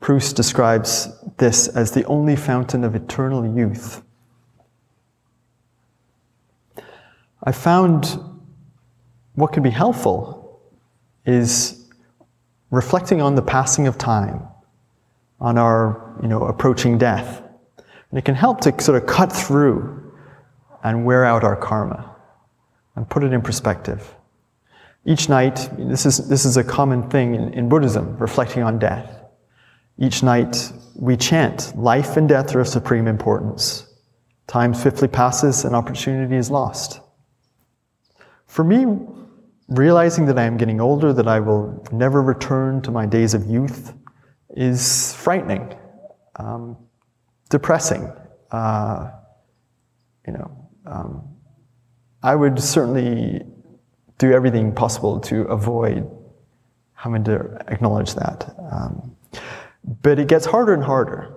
Proust 0.00 0.36
describes 0.36 1.08
this 1.38 1.68
as 1.68 1.92
the 1.92 2.04
only 2.04 2.36
fountain 2.36 2.84
of 2.84 2.94
eternal 2.94 3.56
youth. 3.56 4.02
I 7.42 7.52
found 7.52 8.18
what 9.34 9.52
can 9.52 9.62
be 9.62 9.70
helpful 9.70 10.60
is 11.24 11.77
reflecting 12.70 13.20
on 13.22 13.34
the 13.34 13.42
passing 13.42 13.86
of 13.86 13.96
time, 13.98 14.42
on 15.40 15.58
our 15.58 16.16
you 16.22 16.28
know, 16.28 16.44
approaching 16.44 16.98
death. 16.98 17.42
And 18.10 18.18
it 18.18 18.24
can 18.24 18.34
help 18.34 18.60
to 18.62 18.80
sort 18.82 19.00
of 19.00 19.08
cut 19.08 19.32
through 19.32 20.12
and 20.82 21.04
wear 21.04 21.24
out 21.24 21.44
our 21.44 21.56
karma 21.56 22.14
and 22.96 23.08
put 23.08 23.24
it 23.24 23.32
in 23.32 23.42
perspective. 23.42 24.14
Each 25.04 25.28
night, 25.28 25.70
this 25.78 26.04
is, 26.04 26.28
this 26.28 26.44
is 26.44 26.56
a 26.56 26.64
common 26.64 27.08
thing 27.08 27.34
in, 27.34 27.52
in 27.54 27.68
Buddhism, 27.68 28.16
reflecting 28.18 28.62
on 28.62 28.78
death. 28.78 29.22
Each 29.98 30.22
night, 30.22 30.72
we 30.94 31.16
chant, 31.16 31.76
life 31.76 32.16
and 32.16 32.28
death 32.28 32.54
are 32.54 32.60
of 32.60 32.68
supreme 32.68 33.06
importance. 33.06 33.86
Time 34.46 34.74
swiftly 34.74 35.08
passes 35.08 35.64
and 35.64 35.74
opportunity 35.74 36.36
is 36.36 36.50
lost. 36.50 37.00
For 38.46 38.64
me, 38.64 38.86
realizing 39.68 40.26
that 40.26 40.38
I 40.38 40.44
am 40.44 40.56
getting 40.56 40.80
older, 40.80 41.12
that 41.12 41.28
I 41.28 41.40
will 41.40 41.84
never 41.92 42.22
return 42.22 42.82
to 42.82 42.90
my 42.90 43.06
days 43.06 43.34
of 43.34 43.46
youth, 43.46 43.94
is 44.50 45.12
frightening, 45.14 45.74
um, 46.36 46.76
depressing, 47.50 48.12
uh, 48.50 49.10
you 50.26 50.32
know, 50.32 50.68
um, 50.86 51.28
I 52.22 52.34
would 52.34 52.58
certainly 52.58 53.42
do 54.16 54.32
everything 54.32 54.74
possible 54.74 55.20
to 55.20 55.42
avoid 55.42 56.10
having 56.94 57.22
to 57.24 57.58
acknowledge 57.68 58.14
that. 58.14 58.54
Um, 58.72 59.16
but 60.02 60.18
it 60.18 60.26
gets 60.28 60.44
harder 60.44 60.74
and 60.74 60.82
harder 60.82 61.32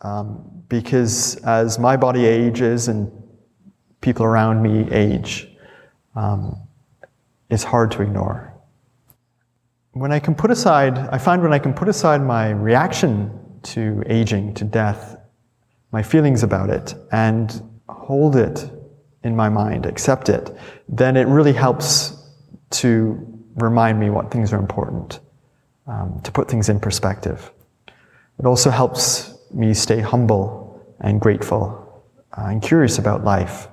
um, 0.00 0.64
because 0.68 1.36
as 1.44 1.78
my 1.78 1.96
body 1.96 2.26
ages 2.26 2.88
and 2.88 3.10
people 4.00 4.24
around 4.24 4.62
me 4.62 4.90
age, 4.90 5.48
um, 6.16 6.65
it's 7.50 7.64
hard 7.64 7.90
to 7.92 8.02
ignore. 8.02 8.52
When 9.92 10.12
I 10.12 10.18
can 10.18 10.34
put 10.34 10.50
aside, 10.50 10.98
I 10.98 11.18
find 11.18 11.42
when 11.42 11.52
I 11.52 11.58
can 11.58 11.72
put 11.72 11.88
aside 11.88 12.22
my 12.22 12.50
reaction 12.50 13.60
to 13.62 14.02
aging, 14.06 14.54
to 14.54 14.64
death, 14.64 15.16
my 15.92 16.02
feelings 16.02 16.42
about 16.42 16.70
it, 16.70 16.94
and 17.12 17.62
hold 17.88 18.36
it 18.36 18.70
in 19.24 19.34
my 19.34 19.48
mind, 19.48 19.86
accept 19.86 20.28
it, 20.28 20.54
then 20.88 21.16
it 21.16 21.26
really 21.26 21.52
helps 21.52 22.30
to 22.70 23.26
remind 23.56 23.98
me 23.98 24.10
what 24.10 24.30
things 24.30 24.52
are 24.52 24.58
important, 24.58 25.20
um, 25.86 26.20
to 26.22 26.30
put 26.30 26.48
things 26.48 26.68
in 26.68 26.78
perspective. 26.78 27.50
It 28.38 28.44
also 28.44 28.70
helps 28.70 29.36
me 29.52 29.72
stay 29.74 30.00
humble 30.00 30.94
and 31.00 31.20
grateful 31.20 32.04
uh, 32.36 32.46
and 32.46 32.60
curious 32.62 32.98
about 32.98 33.24
life. 33.24 33.68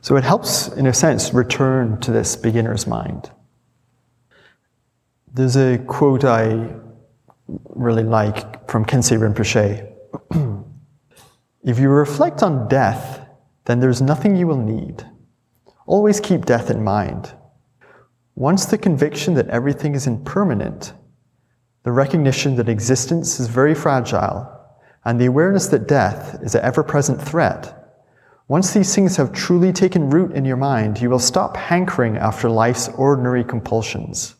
So 0.00 0.16
it 0.16 0.24
helps, 0.24 0.68
in 0.68 0.86
a 0.86 0.94
sense, 0.94 1.34
return 1.34 2.00
to 2.00 2.12
this 2.12 2.36
beginner's 2.36 2.86
mind. 2.86 3.30
There's 5.32 5.56
a 5.56 5.78
quote 5.78 6.24
I 6.24 6.74
really 7.46 8.02
like 8.02 8.68
from 8.70 8.84
Khyentse 8.84 9.18
Rinpoche. 9.18 9.86
if 11.62 11.78
you 11.78 11.88
reflect 11.88 12.42
on 12.42 12.68
death, 12.68 13.26
then 13.64 13.80
there's 13.80 14.00
nothing 14.00 14.36
you 14.36 14.46
will 14.46 14.62
need. 14.62 15.04
Always 15.86 16.20
keep 16.20 16.44
death 16.44 16.70
in 16.70 16.82
mind. 16.82 17.32
Once 18.34 18.66
the 18.66 18.78
conviction 18.78 19.34
that 19.34 19.48
everything 19.48 19.94
is 19.94 20.06
impermanent, 20.06 20.92
the 21.82 21.92
recognition 21.92 22.56
that 22.56 22.68
existence 22.68 23.40
is 23.40 23.48
very 23.48 23.74
fragile, 23.74 24.48
and 25.04 25.20
the 25.20 25.26
awareness 25.26 25.66
that 25.68 25.88
death 25.88 26.38
is 26.42 26.54
an 26.54 26.62
ever 26.62 26.82
present 26.82 27.20
threat, 27.20 27.77
once 28.48 28.72
these 28.72 28.94
things 28.94 29.16
have 29.16 29.32
truly 29.32 29.72
taken 29.72 30.08
root 30.08 30.32
in 30.32 30.44
your 30.44 30.56
mind, 30.56 31.00
you 31.00 31.10
will 31.10 31.18
stop 31.18 31.54
hankering 31.54 32.16
after 32.16 32.48
life's 32.48 32.88
ordinary 32.96 33.44
compulsions. 33.44 34.36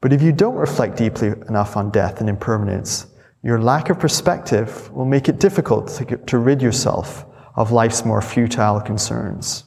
But 0.00 0.12
if 0.12 0.22
you 0.22 0.30
don't 0.30 0.54
reflect 0.54 0.96
deeply 0.96 1.28
enough 1.48 1.76
on 1.76 1.90
death 1.90 2.20
and 2.20 2.28
impermanence, 2.28 3.08
your 3.42 3.60
lack 3.60 3.90
of 3.90 3.98
perspective 3.98 4.92
will 4.92 5.04
make 5.04 5.28
it 5.28 5.40
difficult 5.40 5.88
to, 5.88 6.16
to 6.16 6.38
rid 6.38 6.62
yourself 6.62 7.26
of 7.56 7.72
life's 7.72 8.04
more 8.04 8.22
futile 8.22 8.80
concerns. 8.80 9.64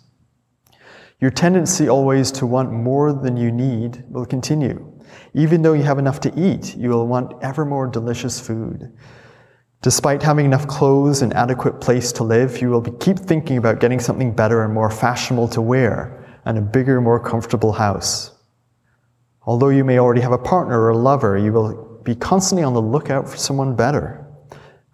Your 1.19 1.31
tendency 1.31 1.89
always 1.89 2.31
to 2.33 2.45
want 2.45 2.71
more 2.71 3.11
than 3.11 3.35
you 3.35 3.51
need 3.51 4.05
will 4.07 4.25
continue. 4.25 4.89
Even 5.33 5.61
though 5.61 5.73
you 5.73 5.83
have 5.83 5.99
enough 5.99 6.21
to 6.21 6.39
eat, 6.39 6.77
you 6.77 6.89
will 6.89 7.07
want 7.07 7.33
ever 7.41 7.65
more 7.65 7.87
delicious 7.87 8.39
food. 8.39 8.93
Despite 9.81 10.21
having 10.21 10.45
enough 10.45 10.67
clothes 10.67 11.21
and 11.21 11.33
adequate 11.33 11.79
place 11.79 12.11
to 12.13 12.23
live, 12.25 12.61
you 12.61 12.69
will 12.69 12.81
keep 12.81 13.17
thinking 13.17 13.55
about 13.55 13.79
getting 13.79 14.01
something 14.01 14.33
better 14.33 14.63
and 14.63 14.73
more 14.73 14.89
fashionable 14.89 15.47
to 15.49 15.61
wear 15.61 16.41
and 16.43 16.57
a 16.57 16.61
bigger, 16.61 16.99
more 16.99 17.19
comfortable 17.19 17.71
house. 17.71 18.31
Although 19.43 19.69
you 19.69 19.85
may 19.85 19.97
already 19.97 20.19
have 20.19 20.33
a 20.33 20.37
partner 20.37 20.81
or 20.81 20.89
a 20.89 20.97
lover, 20.97 21.37
you 21.37 21.53
will 21.53 22.01
be 22.03 22.13
constantly 22.13 22.63
on 22.63 22.73
the 22.73 22.81
lookout 22.81 23.29
for 23.29 23.37
someone 23.37 23.73
better. 23.73 24.25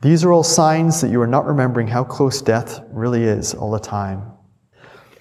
These 0.03 0.23
are 0.23 0.31
all 0.31 0.43
signs 0.43 1.01
that 1.01 1.09
you 1.09 1.19
are 1.19 1.27
not 1.27 1.47
remembering 1.47 1.87
how 1.87 2.03
close 2.03 2.39
death 2.39 2.81
really 2.91 3.23
is 3.23 3.55
all 3.55 3.71
the 3.71 3.79
time. 3.79 4.33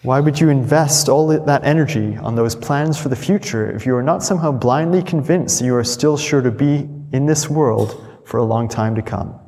Why 0.02 0.20
would 0.20 0.38
you 0.38 0.50
invest 0.50 1.08
all 1.08 1.28
that 1.28 1.64
energy 1.64 2.18
on 2.18 2.34
those 2.34 2.54
plans 2.54 3.00
for 3.00 3.08
the 3.08 3.16
future 3.16 3.74
if 3.74 3.86
you 3.86 3.96
are 3.96 4.02
not 4.02 4.22
somehow 4.22 4.52
blindly 4.52 5.02
convinced 5.02 5.60
that 5.60 5.64
you 5.64 5.74
are 5.74 5.84
still 5.84 6.18
sure 6.18 6.42
to 6.42 6.50
be 6.50 6.86
in 7.12 7.24
this 7.24 7.48
world 7.48 8.20
for 8.26 8.36
a 8.36 8.44
long 8.44 8.68
time 8.68 8.94
to 8.96 9.00
come? 9.00 9.40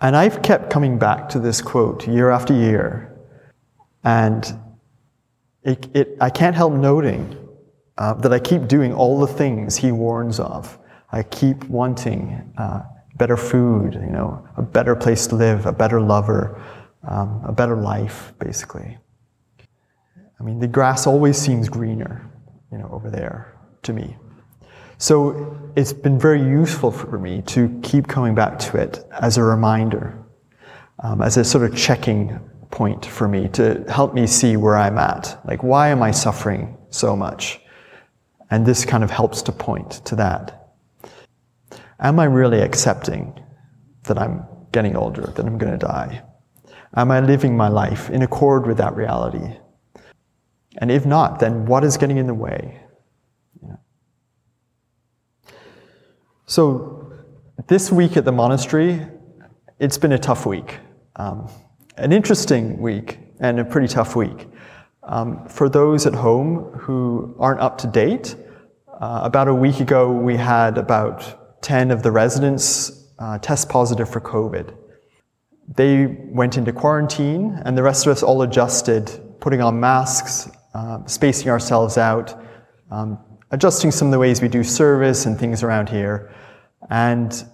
And 0.00 0.16
I've 0.16 0.42
kept 0.42 0.70
coming 0.70 0.98
back 0.98 1.28
to 1.30 1.40
this 1.40 1.60
quote 1.60 2.06
year 2.06 2.30
after 2.30 2.54
year. 2.54 3.16
And 4.04 4.44
it, 5.64 5.88
it, 5.94 6.16
I 6.20 6.30
can't 6.30 6.54
help 6.54 6.72
noting 6.72 7.36
uh, 7.98 8.14
that 8.14 8.32
I 8.32 8.38
keep 8.38 8.68
doing 8.68 8.92
all 8.92 9.18
the 9.18 9.26
things 9.26 9.76
he 9.76 9.90
warns 9.90 10.38
of. 10.38 10.78
I 11.10 11.24
keep 11.24 11.64
wanting 11.64 12.52
uh, 12.56 12.82
better 13.16 13.36
food, 13.36 13.94
you 13.94 14.10
know, 14.10 14.46
a 14.56 14.62
better 14.62 14.94
place 14.94 15.26
to 15.28 15.34
live, 15.34 15.66
a 15.66 15.72
better 15.72 16.00
lover, 16.00 16.62
um, 17.06 17.42
a 17.44 17.52
better 17.52 17.76
life, 17.76 18.32
basically. 18.38 18.98
I 20.38 20.42
mean, 20.44 20.60
the 20.60 20.68
grass 20.68 21.06
always 21.06 21.36
seems 21.36 21.68
greener, 21.68 22.30
you 22.70 22.78
know, 22.78 22.88
over 22.92 23.10
there 23.10 23.58
to 23.82 23.92
me. 23.92 24.16
So 25.00 25.56
it's 25.76 25.92
been 25.92 26.18
very 26.18 26.42
useful 26.42 26.90
for 26.90 27.18
me 27.20 27.42
to 27.42 27.80
keep 27.84 28.08
coming 28.08 28.34
back 28.34 28.58
to 28.58 28.76
it 28.78 29.04
as 29.12 29.36
a 29.36 29.44
reminder, 29.44 30.18
um, 30.98 31.22
as 31.22 31.36
a 31.36 31.44
sort 31.44 31.70
of 31.70 31.76
checking 31.76 32.40
point 32.72 33.06
for 33.06 33.28
me 33.28 33.48
to 33.50 33.84
help 33.88 34.12
me 34.12 34.26
see 34.26 34.56
where 34.56 34.76
I'm 34.76 34.98
at. 34.98 35.40
Like, 35.44 35.62
why 35.62 35.88
am 35.88 36.02
I 36.02 36.10
suffering 36.10 36.76
so 36.90 37.14
much? 37.14 37.60
And 38.50 38.66
this 38.66 38.84
kind 38.84 39.04
of 39.04 39.10
helps 39.10 39.40
to 39.42 39.52
point 39.52 40.04
to 40.06 40.16
that. 40.16 40.74
Am 42.00 42.18
I 42.18 42.24
really 42.24 42.60
accepting 42.60 43.40
that 44.04 44.18
I'm 44.18 44.44
getting 44.72 44.96
older, 44.96 45.32
that 45.36 45.46
I'm 45.46 45.58
going 45.58 45.72
to 45.72 45.78
die? 45.78 46.24
Am 46.96 47.12
I 47.12 47.20
living 47.20 47.56
my 47.56 47.68
life 47.68 48.10
in 48.10 48.22
accord 48.22 48.66
with 48.66 48.78
that 48.78 48.96
reality? 48.96 49.58
And 50.78 50.90
if 50.90 51.06
not, 51.06 51.38
then 51.38 51.66
what 51.66 51.84
is 51.84 51.96
getting 51.96 52.16
in 52.16 52.26
the 52.26 52.34
way? 52.34 52.80
So, 56.50 57.12
this 57.66 57.92
week 57.92 58.16
at 58.16 58.24
the 58.24 58.32
monastery, 58.32 59.06
it's 59.78 59.98
been 59.98 60.12
a 60.12 60.18
tough 60.18 60.46
week. 60.46 60.78
Um, 61.16 61.50
an 61.98 62.10
interesting 62.10 62.78
week 62.78 63.18
and 63.38 63.60
a 63.60 63.66
pretty 63.66 63.86
tough 63.86 64.16
week. 64.16 64.48
Um, 65.02 65.46
for 65.46 65.68
those 65.68 66.06
at 66.06 66.14
home 66.14 66.72
who 66.72 67.36
aren't 67.38 67.60
up 67.60 67.76
to 67.78 67.86
date, 67.86 68.34
uh, 68.98 69.20
about 69.24 69.48
a 69.48 69.54
week 69.54 69.80
ago 69.80 70.10
we 70.10 70.38
had 70.38 70.78
about 70.78 71.60
10 71.62 71.90
of 71.90 72.02
the 72.02 72.10
residents 72.10 73.12
uh, 73.18 73.36
test 73.40 73.68
positive 73.68 74.08
for 74.08 74.22
COVID. 74.22 74.74
They 75.76 76.06
went 76.06 76.56
into 76.56 76.72
quarantine, 76.72 77.60
and 77.66 77.76
the 77.76 77.82
rest 77.82 78.06
of 78.06 78.12
us 78.12 78.22
all 78.22 78.40
adjusted, 78.40 79.36
putting 79.38 79.60
on 79.60 79.78
masks, 79.78 80.48
uh, 80.72 81.04
spacing 81.04 81.50
ourselves 81.50 81.98
out, 81.98 82.42
um, 82.90 83.18
adjusting 83.50 83.90
some 83.90 84.08
of 84.08 84.12
the 84.12 84.18
ways 84.18 84.42
we 84.42 84.48
do 84.48 84.62
service 84.62 85.26
and 85.26 85.38
things 85.38 85.62
around 85.62 85.88
here. 85.88 86.32
And 86.90 87.44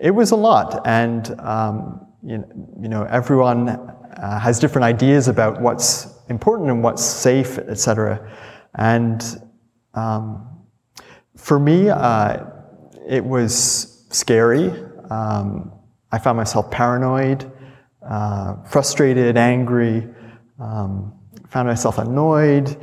it 0.00 0.10
was 0.10 0.32
a 0.32 0.36
lot. 0.36 0.86
And, 0.86 1.38
um, 1.40 2.06
you, 2.22 2.38
know, 2.38 2.68
you 2.80 2.88
know, 2.88 3.04
everyone 3.04 3.68
uh, 3.68 4.38
has 4.38 4.58
different 4.58 4.84
ideas 4.84 5.28
about 5.28 5.60
what's 5.60 6.14
important 6.28 6.70
and 6.70 6.82
what's 6.82 7.02
safe, 7.02 7.58
etc. 7.58 8.30
And 8.76 9.22
um, 9.94 10.48
for 11.36 11.58
me, 11.58 11.88
uh, 11.88 12.44
it 13.08 13.24
was 13.24 14.06
scary. 14.10 14.70
Um, 15.10 15.72
I 16.12 16.18
found 16.18 16.36
myself 16.36 16.70
paranoid, 16.70 17.50
uh, 18.08 18.62
frustrated, 18.64 19.36
angry, 19.36 20.08
um, 20.58 21.12
found 21.48 21.68
myself 21.68 21.98
annoyed. 21.98 22.76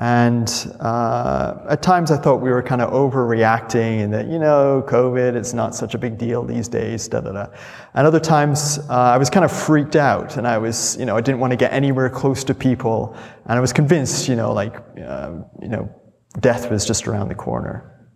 And 0.00 0.48
uh, 0.78 1.56
at 1.68 1.82
times 1.82 2.12
I 2.12 2.18
thought 2.18 2.40
we 2.40 2.50
were 2.50 2.62
kind 2.62 2.80
of 2.80 2.92
overreacting 2.92 4.04
and 4.04 4.14
that, 4.14 4.28
you 4.28 4.38
know, 4.38 4.84
COVID, 4.86 5.34
it's 5.34 5.52
not 5.52 5.74
such 5.74 5.94
a 5.94 5.98
big 5.98 6.16
deal 6.16 6.44
these 6.44 6.68
days, 6.68 7.08
da 7.08 7.20
da 7.20 7.32
da. 7.32 7.46
And 7.94 8.06
other 8.06 8.20
times 8.20 8.78
uh, 8.88 8.92
I 8.92 9.18
was 9.18 9.28
kind 9.28 9.44
of 9.44 9.50
freaked 9.50 9.96
out 9.96 10.36
and 10.36 10.46
I 10.46 10.58
was, 10.58 10.96
you 10.98 11.04
know, 11.04 11.16
I 11.16 11.20
didn't 11.20 11.40
want 11.40 11.50
to 11.50 11.56
get 11.56 11.72
anywhere 11.72 12.08
close 12.10 12.44
to 12.44 12.54
people. 12.54 13.16
And 13.46 13.58
I 13.58 13.60
was 13.60 13.72
convinced, 13.72 14.28
you 14.28 14.36
know, 14.36 14.52
like, 14.52 14.76
uh, 15.04 15.32
you 15.60 15.68
know, 15.68 15.90
death 16.38 16.70
was 16.70 16.84
just 16.84 17.08
around 17.08 17.28
the 17.28 17.34
corner. 17.34 18.08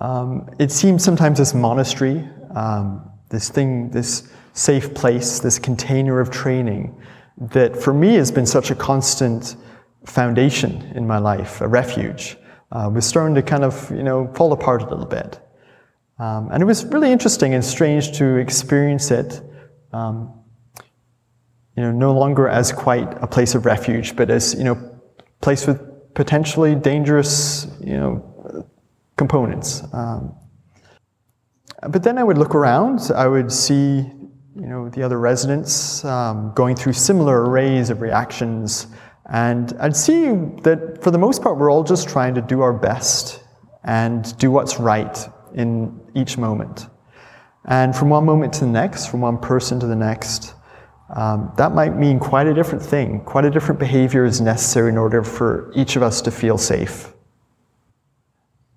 Um, 0.00 0.48
it 0.58 0.72
seems 0.72 1.04
sometimes 1.04 1.38
this 1.38 1.52
monastery, 1.52 2.26
um, 2.54 3.10
this 3.28 3.50
thing, 3.50 3.90
this 3.90 4.30
safe 4.54 4.94
place, 4.94 5.40
this 5.40 5.58
container 5.58 6.20
of 6.20 6.30
training, 6.30 7.02
that 7.36 7.76
for 7.76 7.92
me 7.92 8.14
has 8.14 8.30
been 8.30 8.46
such 8.46 8.70
a 8.70 8.74
constant 8.74 9.56
foundation 10.06 10.82
in 10.94 11.06
my 11.06 11.18
life, 11.18 11.60
a 11.60 11.68
refuge, 11.68 12.36
uh, 12.72 12.90
was 12.92 13.04
starting 13.06 13.34
to 13.34 13.42
kind 13.42 13.64
of, 13.64 13.90
you 13.90 14.02
know, 14.02 14.32
fall 14.34 14.52
apart 14.52 14.82
a 14.82 14.88
little 14.88 15.06
bit. 15.06 15.40
Um, 16.18 16.48
and 16.50 16.62
it 16.62 16.66
was 16.66 16.84
really 16.86 17.12
interesting 17.12 17.54
and 17.54 17.64
strange 17.64 18.12
to 18.18 18.36
experience 18.36 19.10
it, 19.10 19.42
um, 19.92 20.32
you 21.76 21.82
know, 21.82 21.92
no 21.92 22.12
longer 22.12 22.48
as 22.48 22.72
quite 22.72 23.22
a 23.22 23.26
place 23.26 23.54
of 23.54 23.66
refuge, 23.66 24.16
but 24.16 24.30
as, 24.30 24.54
you 24.54 24.64
know, 24.64 25.00
place 25.42 25.66
with 25.66 26.14
potentially 26.14 26.74
dangerous, 26.74 27.66
you 27.80 27.96
know, 27.96 28.66
components. 29.16 29.82
Um, 29.92 30.34
but 31.88 32.02
then 32.02 32.16
I 32.16 32.24
would 32.24 32.38
look 32.38 32.54
around, 32.54 33.10
I 33.14 33.26
would 33.28 33.52
see, 33.52 34.10
you 34.58 34.66
know, 34.66 34.88
the 34.88 35.02
other 35.02 35.20
residents 35.20 36.02
um, 36.04 36.52
going 36.54 36.76
through 36.76 36.94
similar 36.94 37.44
arrays 37.44 37.90
of 37.90 38.00
reactions 38.00 38.86
And 39.30 39.74
I'd 39.80 39.96
see 39.96 40.26
that 40.62 41.02
for 41.02 41.10
the 41.10 41.18
most 41.18 41.42
part, 41.42 41.58
we're 41.58 41.70
all 41.70 41.82
just 41.82 42.08
trying 42.08 42.34
to 42.36 42.40
do 42.40 42.60
our 42.60 42.72
best 42.72 43.42
and 43.82 44.36
do 44.38 44.50
what's 44.50 44.78
right 44.78 45.18
in 45.54 46.00
each 46.14 46.38
moment. 46.38 46.86
And 47.64 47.94
from 47.96 48.10
one 48.10 48.24
moment 48.24 48.52
to 48.54 48.60
the 48.60 48.70
next, 48.70 49.06
from 49.06 49.20
one 49.20 49.38
person 49.38 49.80
to 49.80 49.86
the 49.86 49.96
next, 49.96 50.54
um, 51.14 51.52
that 51.56 51.72
might 51.72 51.96
mean 51.96 52.18
quite 52.18 52.46
a 52.46 52.54
different 52.54 52.82
thing. 52.82 53.20
Quite 53.24 53.44
a 53.44 53.50
different 53.50 53.80
behavior 53.80 54.24
is 54.24 54.40
necessary 54.40 54.90
in 54.90 54.98
order 54.98 55.22
for 55.22 55.72
each 55.74 55.96
of 55.96 56.02
us 56.02 56.20
to 56.22 56.30
feel 56.30 56.58
safe. 56.58 57.12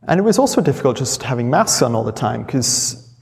And 0.08 0.20
it 0.20 0.24
was 0.24 0.40
also 0.40 0.62
difficult 0.62 0.98
just 0.98 1.22
having 1.22 1.50
masks 1.50 1.84
on 1.84 1.94
all 1.94 2.04
the 2.04 2.12
time 2.12 2.44
because 2.44 3.16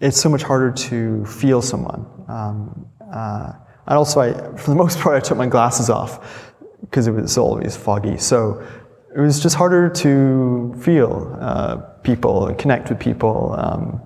it's 0.00 0.20
so 0.20 0.28
much 0.28 0.42
harder 0.42 0.70
to 0.72 1.24
feel 1.24 1.62
someone. 1.62 2.06
Um, 2.28 2.86
uh, 3.10 3.52
and 3.86 3.96
also, 3.96 4.20
I, 4.20 4.32
for 4.56 4.70
the 4.70 4.76
most 4.76 4.98
part, 4.98 5.16
I 5.16 5.20
took 5.20 5.38
my 5.38 5.46
glasses 5.46 5.88
off 5.88 6.45
because 6.90 7.06
it 7.06 7.12
was 7.12 7.36
always 7.38 7.76
foggy. 7.76 8.16
So 8.16 8.64
it 9.14 9.20
was 9.20 9.40
just 9.40 9.56
harder 9.56 9.88
to 9.88 10.74
feel 10.80 11.36
uh, 11.40 11.76
people 12.02 12.48
and 12.48 12.58
connect 12.58 12.88
with 12.90 13.00
people. 13.00 13.54
Um, 13.58 14.00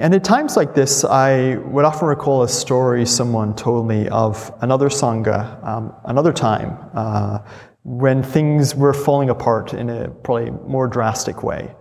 and 0.00 0.14
at 0.14 0.24
times 0.24 0.56
like 0.56 0.74
this, 0.74 1.04
I 1.04 1.56
would 1.56 1.84
often 1.84 2.08
recall 2.08 2.42
a 2.42 2.48
story 2.48 3.06
someone 3.06 3.54
told 3.54 3.86
me 3.86 4.08
of 4.08 4.52
another 4.60 4.88
Sangha, 4.88 5.64
um, 5.64 5.94
another 6.04 6.32
time, 6.32 6.76
uh, 6.94 7.38
when 7.84 8.22
things 8.22 8.74
were 8.74 8.92
falling 8.92 9.30
apart 9.30 9.72
in 9.72 9.88
a 9.88 10.08
probably 10.08 10.50
more 10.68 10.88
drastic 10.88 11.42
way. 11.42 11.74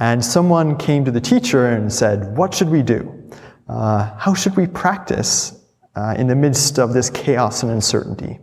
And 0.00 0.24
someone 0.24 0.76
came 0.76 1.04
to 1.04 1.10
the 1.10 1.20
teacher 1.20 1.66
and 1.66 1.92
said, 1.92 2.36
What 2.36 2.54
should 2.54 2.68
we 2.68 2.82
do? 2.82 3.12
Uh, 3.68 4.14
how 4.16 4.32
should 4.32 4.56
we 4.56 4.66
practice 4.66 5.57
uh, 5.94 6.14
in 6.16 6.26
the 6.26 6.36
midst 6.36 6.78
of 6.78 6.92
this 6.92 7.10
chaos 7.10 7.62
and 7.62 7.72
uncertainty? 7.72 8.38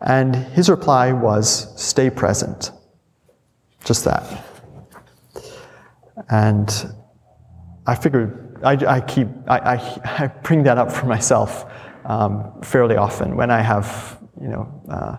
And 0.00 0.34
his 0.34 0.68
reply 0.68 1.12
was, 1.12 1.72
Stay 1.80 2.10
present. 2.10 2.70
Just 3.84 4.04
that. 4.04 4.44
And 6.28 6.94
I 7.86 7.94
figured 7.94 8.58
I, 8.62 8.72
I 8.86 9.00
keep, 9.00 9.28
I, 9.46 9.58
I, 9.58 10.00
I, 10.24 10.26
bring 10.26 10.62
that 10.64 10.78
up 10.78 10.90
for 10.90 11.06
myself 11.06 11.70
um, 12.04 12.60
fairly 12.62 12.96
often 12.96 13.36
when 13.36 13.50
I 13.50 13.60
have, 13.60 14.18
you 14.40 14.48
know, 14.48 14.82
uh, 14.88 15.16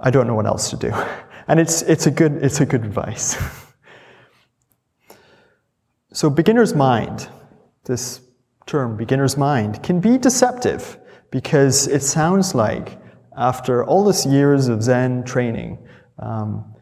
I 0.00 0.10
don't 0.10 0.26
know 0.26 0.34
what 0.34 0.46
else 0.46 0.70
to 0.70 0.76
do. 0.76 0.92
And 1.50 1.58
it's, 1.58 1.80
it's, 1.80 2.06
a, 2.06 2.10
good, 2.10 2.44
it's 2.44 2.60
a 2.60 2.66
good 2.66 2.84
advice. 2.84 3.42
so, 6.12 6.28
beginner's 6.28 6.74
mind, 6.74 7.26
this 7.84 8.20
term, 8.68 8.96
beginner's 8.96 9.36
mind, 9.36 9.82
can 9.82 9.98
be 9.98 10.18
deceptive 10.18 10.98
because 11.30 11.88
it 11.88 12.02
sounds 12.02 12.54
like 12.54 12.98
after 13.36 13.84
all 13.84 14.04
this 14.04 14.24
years 14.24 14.68
of 14.68 14.82
Zen 14.82 15.24
training, 15.24 15.78
um, 16.20 16.74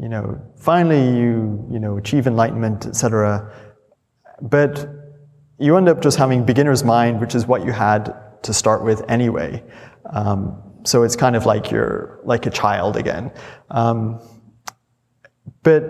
you 0.00 0.08
know, 0.08 0.40
finally 0.56 1.18
you, 1.18 1.66
you 1.70 1.78
know, 1.78 1.98
achieve 1.98 2.26
enlightenment, 2.26 2.86
etc. 2.86 3.52
But 4.40 4.88
you 5.58 5.76
end 5.76 5.88
up 5.88 6.00
just 6.00 6.16
having 6.16 6.44
beginner's 6.44 6.82
mind, 6.82 7.20
which 7.20 7.34
is 7.34 7.46
what 7.46 7.64
you 7.64 7.72
had 7.72 8.14
to 8.42 8.52
start 8.52 8.84
with 8.84 9.02
anyway. 9.08 9.62
Um, 10.10 10.62
so 10.84 11.02
it's 11.02 11.16
kind 11.16 11.36
of 11.36 11.46
like 11.46 11.70
you're 11.70 12.20
like 12.24 12.46
a 12.46 12.50
child 12.50 12.96
again. 12.96 13.30
Um, 13.70 14.20
but 15.62 15.82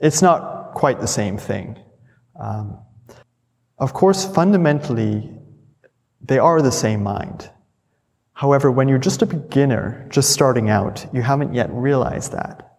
it's 0.00 0.22
not 0.22 0.72
quite 0.74 1.00
the 1.00 1.06
same 1.06 1.36
thing. 1.36 1.78
Um, 2.40 2.78
of 3.78 3.92
course, 3.92 4.24
fundamentally, 4.24 5.30
they 6.20 6.38
are 6.38 6.62
the 6.62 6.72
same 6.72 7.02
mind. 7.02 7.50
However, 8.32 8.70
when 8.70 8.88
you're 8.88 8.98
just 8.98 9.22
a 9.22 9.26
beginner, 9.26 10.06
just 10.10 10.30
starting 10.30 10.68
out, 10.68 11.06
you 11.12 11.22
haven't 11.22 11.54
yet 11.54 11.70
realized 11.70 12.32
that. 12.32 12.78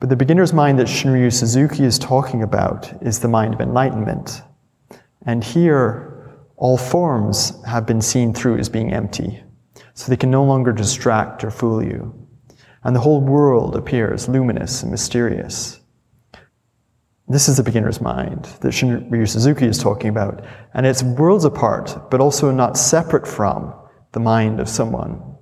But 0.00 0.08
the 0.08 0.16
beginner's 0.16 0.52
mind 0.52 0.78
that 0.78 0.86
Shunryu 0.86 1.32
Suzuki 1.32 1.84
is 1.84 1.98
talking 1.98 2.42
about 2.42 2.92
is 3.02 3.20
the 3.20 3.28
mind 3.28 3.54
of 3.54 3.60
enlightenment. 3.60 4.42
And 5.26 5.42
here, 5.42 6.34
all 6.56 6.76
forms 6.76 7.62
have 7.64 7.86
been 7.86 8.00
seen 8.00 8.34
through 8.34 8.58
as 8.58 8.68
being 8.68 8.92
empty, 8.92 9.42
so 9.94 10.08
they 10.08 10.16
can 10.16 10.30
no 10.30 10.44
longer 10.44 10.72
distract 10.72 11.44
or 11.44 11.50
fool 11.50 11.82
you. 11.82 12.26
And 12.82 12.94
the 12.94 13.00
whole 13.00 13.20
world 13.20 13.76
appears 13.76 14.28
luminous 14.28 14.82
and 14.82 14.90
mysterious. 14.90 15.80
This 17.26 17.48
is 17.48 17.56
the 17.56 17.62
beginner's 17.62 18.00
mind 18.00 18.44
that 18.60 18.68
Shunryu 18.68 19.28
Suzuki 19.28 19.66
is 19.66 19.78
talking 19.78 20.10
about, 20.10 20.44
and 20.74 20.84
it's 20.84 21.02
worlds 21.02 21.44
apart, 21.44 22.10
but 22.10 22.20
also 22.20 22.50
not 22.50 22.76
separate 22.76 23.26
from 23.26 23.74
the 24.12 24.20
mind 24.20 24.60
of 24.60 24.68
someone 24.68 25.36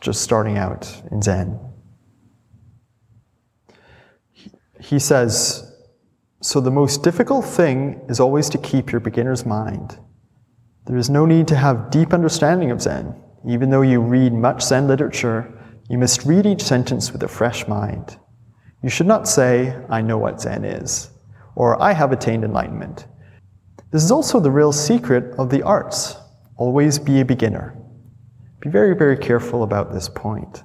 just 0.00 0.22
starting 0.22 0.58
out 0.58 1.02
in 1.10 1.22
Zen. 1.22 1.58
he 4.80 4.98
says, 4.98 5.72
So 6.40 6.60
the 6.60 6.70
most 6.70 7.02
difficult 7.02 7.44
thing 7.44 8.00
is 8.08 8.20
always 8.20 8.48
to 8.50 8.58
keep 8.58 8.90
your 8.90 9.00
beginner's 9.00 9.46
mind. 9.46 9.98
There 10.86 10.96
is 10.96 11.10
no 11.10 11.26
need 11.26 11.46
to 11.48 11.56
have 11.56 11.90
deep 11.90 12.12
understanding 12.12 12.70
of 12.70 12.82
Zen. 12.82 13.14
Even 13.46 13.70
though 13.70 13.82
you 13.82 14.00
read 14.00 14.32
much 14.32 14.62
Zen 14.62 14.88
literature, 14.88 15.56
you 15.88 15.98
must 15.98 16.24
read 16.24 16.46
each 16.46 16.62
sentence 16.62 17.12
with 17.12 17.22
a 17.22 17.28
fresh 17.28 17.68
mind. 17.68 18.18
You 18.82 18.88
should 18.88 19.06
not 19.06 19.28
say, 19.28 19.76
I 19.88 20.00
know 20.00 20.18
what 20.18 20.40
Zen 20.40 20.64
is, 20.64 21.09
or 21.54 21.80
I 21.82 21.92
have 21.92 22.12
attained 22.12 22.44
enlightenment. 22.44 23.06
This 23.90 24.04
is 24.04 24.10
also 24.10 24.40
the 24.40 24.50
real 24.50 24.72
secret 24.72 25.34
of 25.38 25.50
the 25.50 25.62
arts. 25.62 26.16
Always 26.56 26.98
be 26.98 27.20
a 27.20 27.24
beginner. 27.24 27.76
Be 28.60 28.70
very, 28.70 28.94
very 28.94 29.16
careful 29.16 29.62
about 29.62 29.92
this 29.92 30.08
point. 30.08 30.62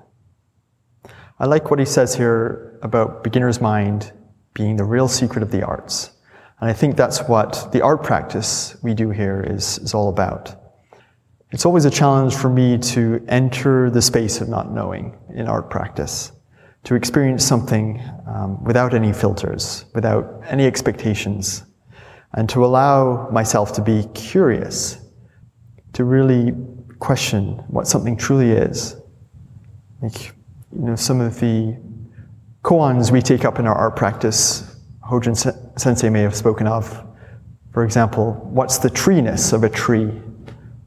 I 1.39 1.45
like 1.45 1.69
what 1.69 1.79
he 1.79 1.85
says 1.85 2.15
here 2.15 2.79
about 2.81 3.23
beginner's 3.23 3.59
mind 3.59 4.11
being 4.53 4.75
the 4.75 4.83
real 4.83 5.07
secret 5.07 5.43
of 5.43 5.51
the 5.51 5.63
arts. 5.63 6.11
And 6.59 6.69
I 6.69 6.73
think 6.73 6.95
that's 6.95 7.23
what 7.23 7.69
the 7.71 7.81
art 7.81 8.03
practice 8.03 8.77
we 8.81 8.93
do 8.93 9.09
here 9.09 9.45
is, 9.47 9.77
is 9.79 9.93
all 9.93 10.09
about. 10.09 10.55
It's 11.51 11.65
always 11.65 11.85
a 11.85 11.89
challenge 11.89 12.35
for 12.35 12.49
me 12.49 12.77
to 12.77 13.23
enter 13.27 13.89
the 13.89 14.01
space 14.01 14.41
of 14.41 14.49
not 14.49 14.71
knowing 14.71 15.17
in 15.33 15.47
art 15.47 15.69
practice, 15.69 16.31
to 16.85 16.95
experience 16.95 17.45
something 17.45 18.01
um, 18.27 18.63
without 18.63 18.93
any 18.93 19.11
filters, 19.11 19.85
without 19.93 20.41
any 20.47 20.65
expectations, 20.65 21.63
and 22.33 22.47
to 22.49 22.63
allow 22.63 23.27
myself 23.29 23.73
to 23.73 23.81
be 23.81 24.07
curious, 24.13 24.97
to 25.93 26.03
really 26.03 26.53
question 26.99 27.53
what 27.67 27.87
something 27.87 28.15
truly 28.15 28.51
is. 28.51 28.95
Like, 30.01 30.27
you 30.71 30.85
know, 30.85 30.95
some 30.95 31.21
of 31.21 31.39
the 31.39 31.77
koans 32.63 33.11
we 33.11 33.21
take 33.21 33.45
up 33.45 33.59
in 33.59 33.65
our 33.65 33.75
art 33.75 33.95
practice, 33.95 34.77
Hojin 35.09 35.35
Sensei 35.79 36.09
may 36.09 36.21
have 36.21 36.35
spoken 36.35 36.67
of. 36.67 37.03
For 37.73 37.83
example, 37.83 38.33
what's 38.43 38.77
the 38.77 38.89
treeness 38.89 39.53
of 39.53 39.63
a 39.63 39.69
tree, 39.69 40.11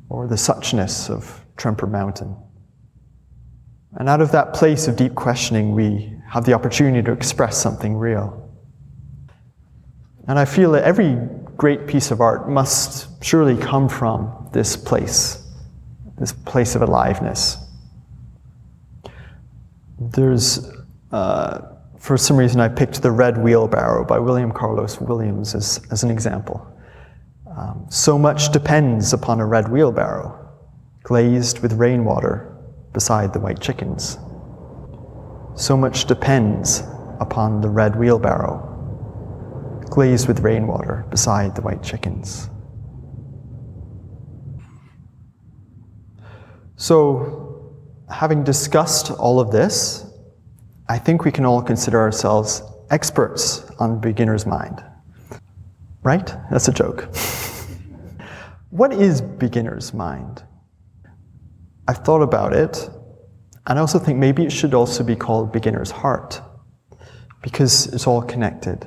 or 0.09 0.27
the 0.29 0.37
suchness 0.37 1.11
of 1.11 1.45
Tremper 1.57 1.87
Mountain? 1.87 2.37
And 3.99 4.09
out 4.09 4.21
of 4.21 4.31
that 4.31 4.55
place 4.55 4.87
of 4.87 4.95
deep 4.95 5.17
questioning, 5.17 5.75
we 5.75 6.13
have 6.29 6.45
the 6.45 6.53
opportunity 6.53 7.03
to 7.03 7.13
express 7.13 7.61
something 7.61 7.97
real. 7.97 8.49
And 10.29 10.39
I 10.39 10.45
feel 10.45 10.71
that 10.73 10.85
every 10.85 11.19
great 11.57 11.89
piece 11.89 12.13
of 12.13 12.21
art 12.21 12.49
must 12.49 13.25
surely 13.25 13.57
come 13.57 13.89
from 13.89 14.51
this 14.53 14.77
place, 14.77 15.45
this 16.17 16.33
place 16.33 16.77
of 16.77 16.83
aliveness. 16.83 17.57
There's, 19.99 20.71
uh, 21.11 21.63
for 21.99 22.17
some 22.17 22.37
reason, 22.37 22.61
I 22.61 22.69
picked 22.69 23.03
The 23.03 23.11
Red 23.11 23.37
Wheelbarrow 23.37 24.05
by 24.05 24.21
William 24.21 24.53
Carlos 24.53 25.01
Williams 25.01 25.57
as, 25.57 25.81
as 25.91 26.05
an 26.05 26.11
example. 26.11 26.65
Um, 27.51 27.87
so 27.89 28.17
much 28.17 28.53
depends 28.53 29.13
upon 29.13 29.41
a 29.41 29.47
red 29.47 29.69
wheelbarrow, 29.69 30.39
glazed 31.03 31.59
with 31.59 31.73
rainwater 31.73 32.55
beside 32.93 33.33
the 33.33 33.41
white 33.41 33.61
chickens. 33.61 34.19
So 35.55 35.77
much 35.77 36.05
depends 36.07 36.83
upon 37.21 37.61
the 37.61 37.69
red 37.69 37.97
wheelbarrow, 37.97 38.65
glazed 39.91 40.29
with 40.29 40.41
rainwater 40.41 41.05
beside 41.11 41.55
the 41.55 41.63
white 41.63 41.83
chickens. 41.83 42.49
So, 46.77 47.75
having 48.09 48.45
discussed 48.45 49.11
all 49.11 49.41
of 49.41 49.51
this, 49.51 50.07
I 50.89 50.99
think 50.99 51.25
we 51.25 51.33
can 51.33 51.45
all 51.45 51.61
consider 51.61 51.99
ourselves 51.99 52.63
experts 52.91 53.69
on 53.81 54.01
beginner's 54.01 54.47
mind. 54.47 54.83
Right? 56.03 56.27
That's 56.51 56.69
a 56.69 56.73
joke. 56.73 57.09
what 58.71 58.93
is 58.93 59.21
beginner's 59.21 59.93
mind? 59.93 60.45
I've 61.89 62.05
thought 62.05 62.21
about 62.21 62.53
it, 62.53 62.91
and 63.67 63.79
I 63.79 63.81
also 63.81 63.99
think 63.99 64.19
maybe 64.19 64.45
it 64.45 64.53
should 64.53 64.75
also 64.75 65.03
be 65.03 65.17
called 65.17 65.53
beginner's 65.53 65.91
heart, 65.91 66.43
because 67.43 67.87
it's 67.95 68.07
all 68.07 68.21
connected. 68.21 68.87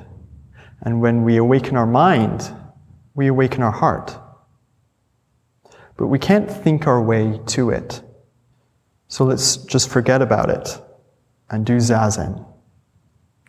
And 0.82 1.00
when 1.00 1.24
we 1.24 1.36
awaken 1.36 1.76
our 1.76 1.86
mind, 1.86 2.48
we 3.14 3.26
awaken 3.26 3.62
our 3.62 3.72
heart. 3.72 4.16
But 5.96 6.06
we 6.06 6.18
can't 6.18 6.48
think 6.48 6.86
our 6.86 7.02
way 7.02 7.40
to 7.46 7.70
it. 7.70 8.02
So 9.08 9.24
let's 9.24 9.56
just 9.56 9.88
forget 9.88 10.22
about 10.22 10.48
it 10.48 10.80
and 11.50 11.66
do 11.66 11.78
zazen. 11.78 12.46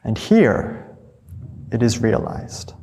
And 0.03 0.17
here 0.17 0.97
it 1.71 1.81
is 1.83 1.99
realized. 1.99 2.73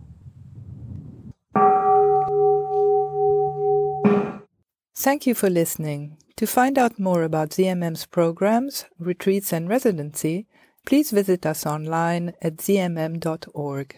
Thank 4.95 5.27
you 5.27 5.35
for 5.35 5.51
listening. 5.51 6.17
To 6.41 6.47
find 6.47 6.79
out 6.79 6.99
more 6.99 7.23
about 7.23 7.51
ZMM's 7.51 8.07
programs, 8.07 8.87
retreats, 8.99 9.53
and 9.53 9.69
residency, 9.69 10.47
please 10.87 11.11
visit 11.11 11.45
us 11.45 11.67
online 11.67 12.33
at 12.41 12.57
zmm.org. 12.57 13.95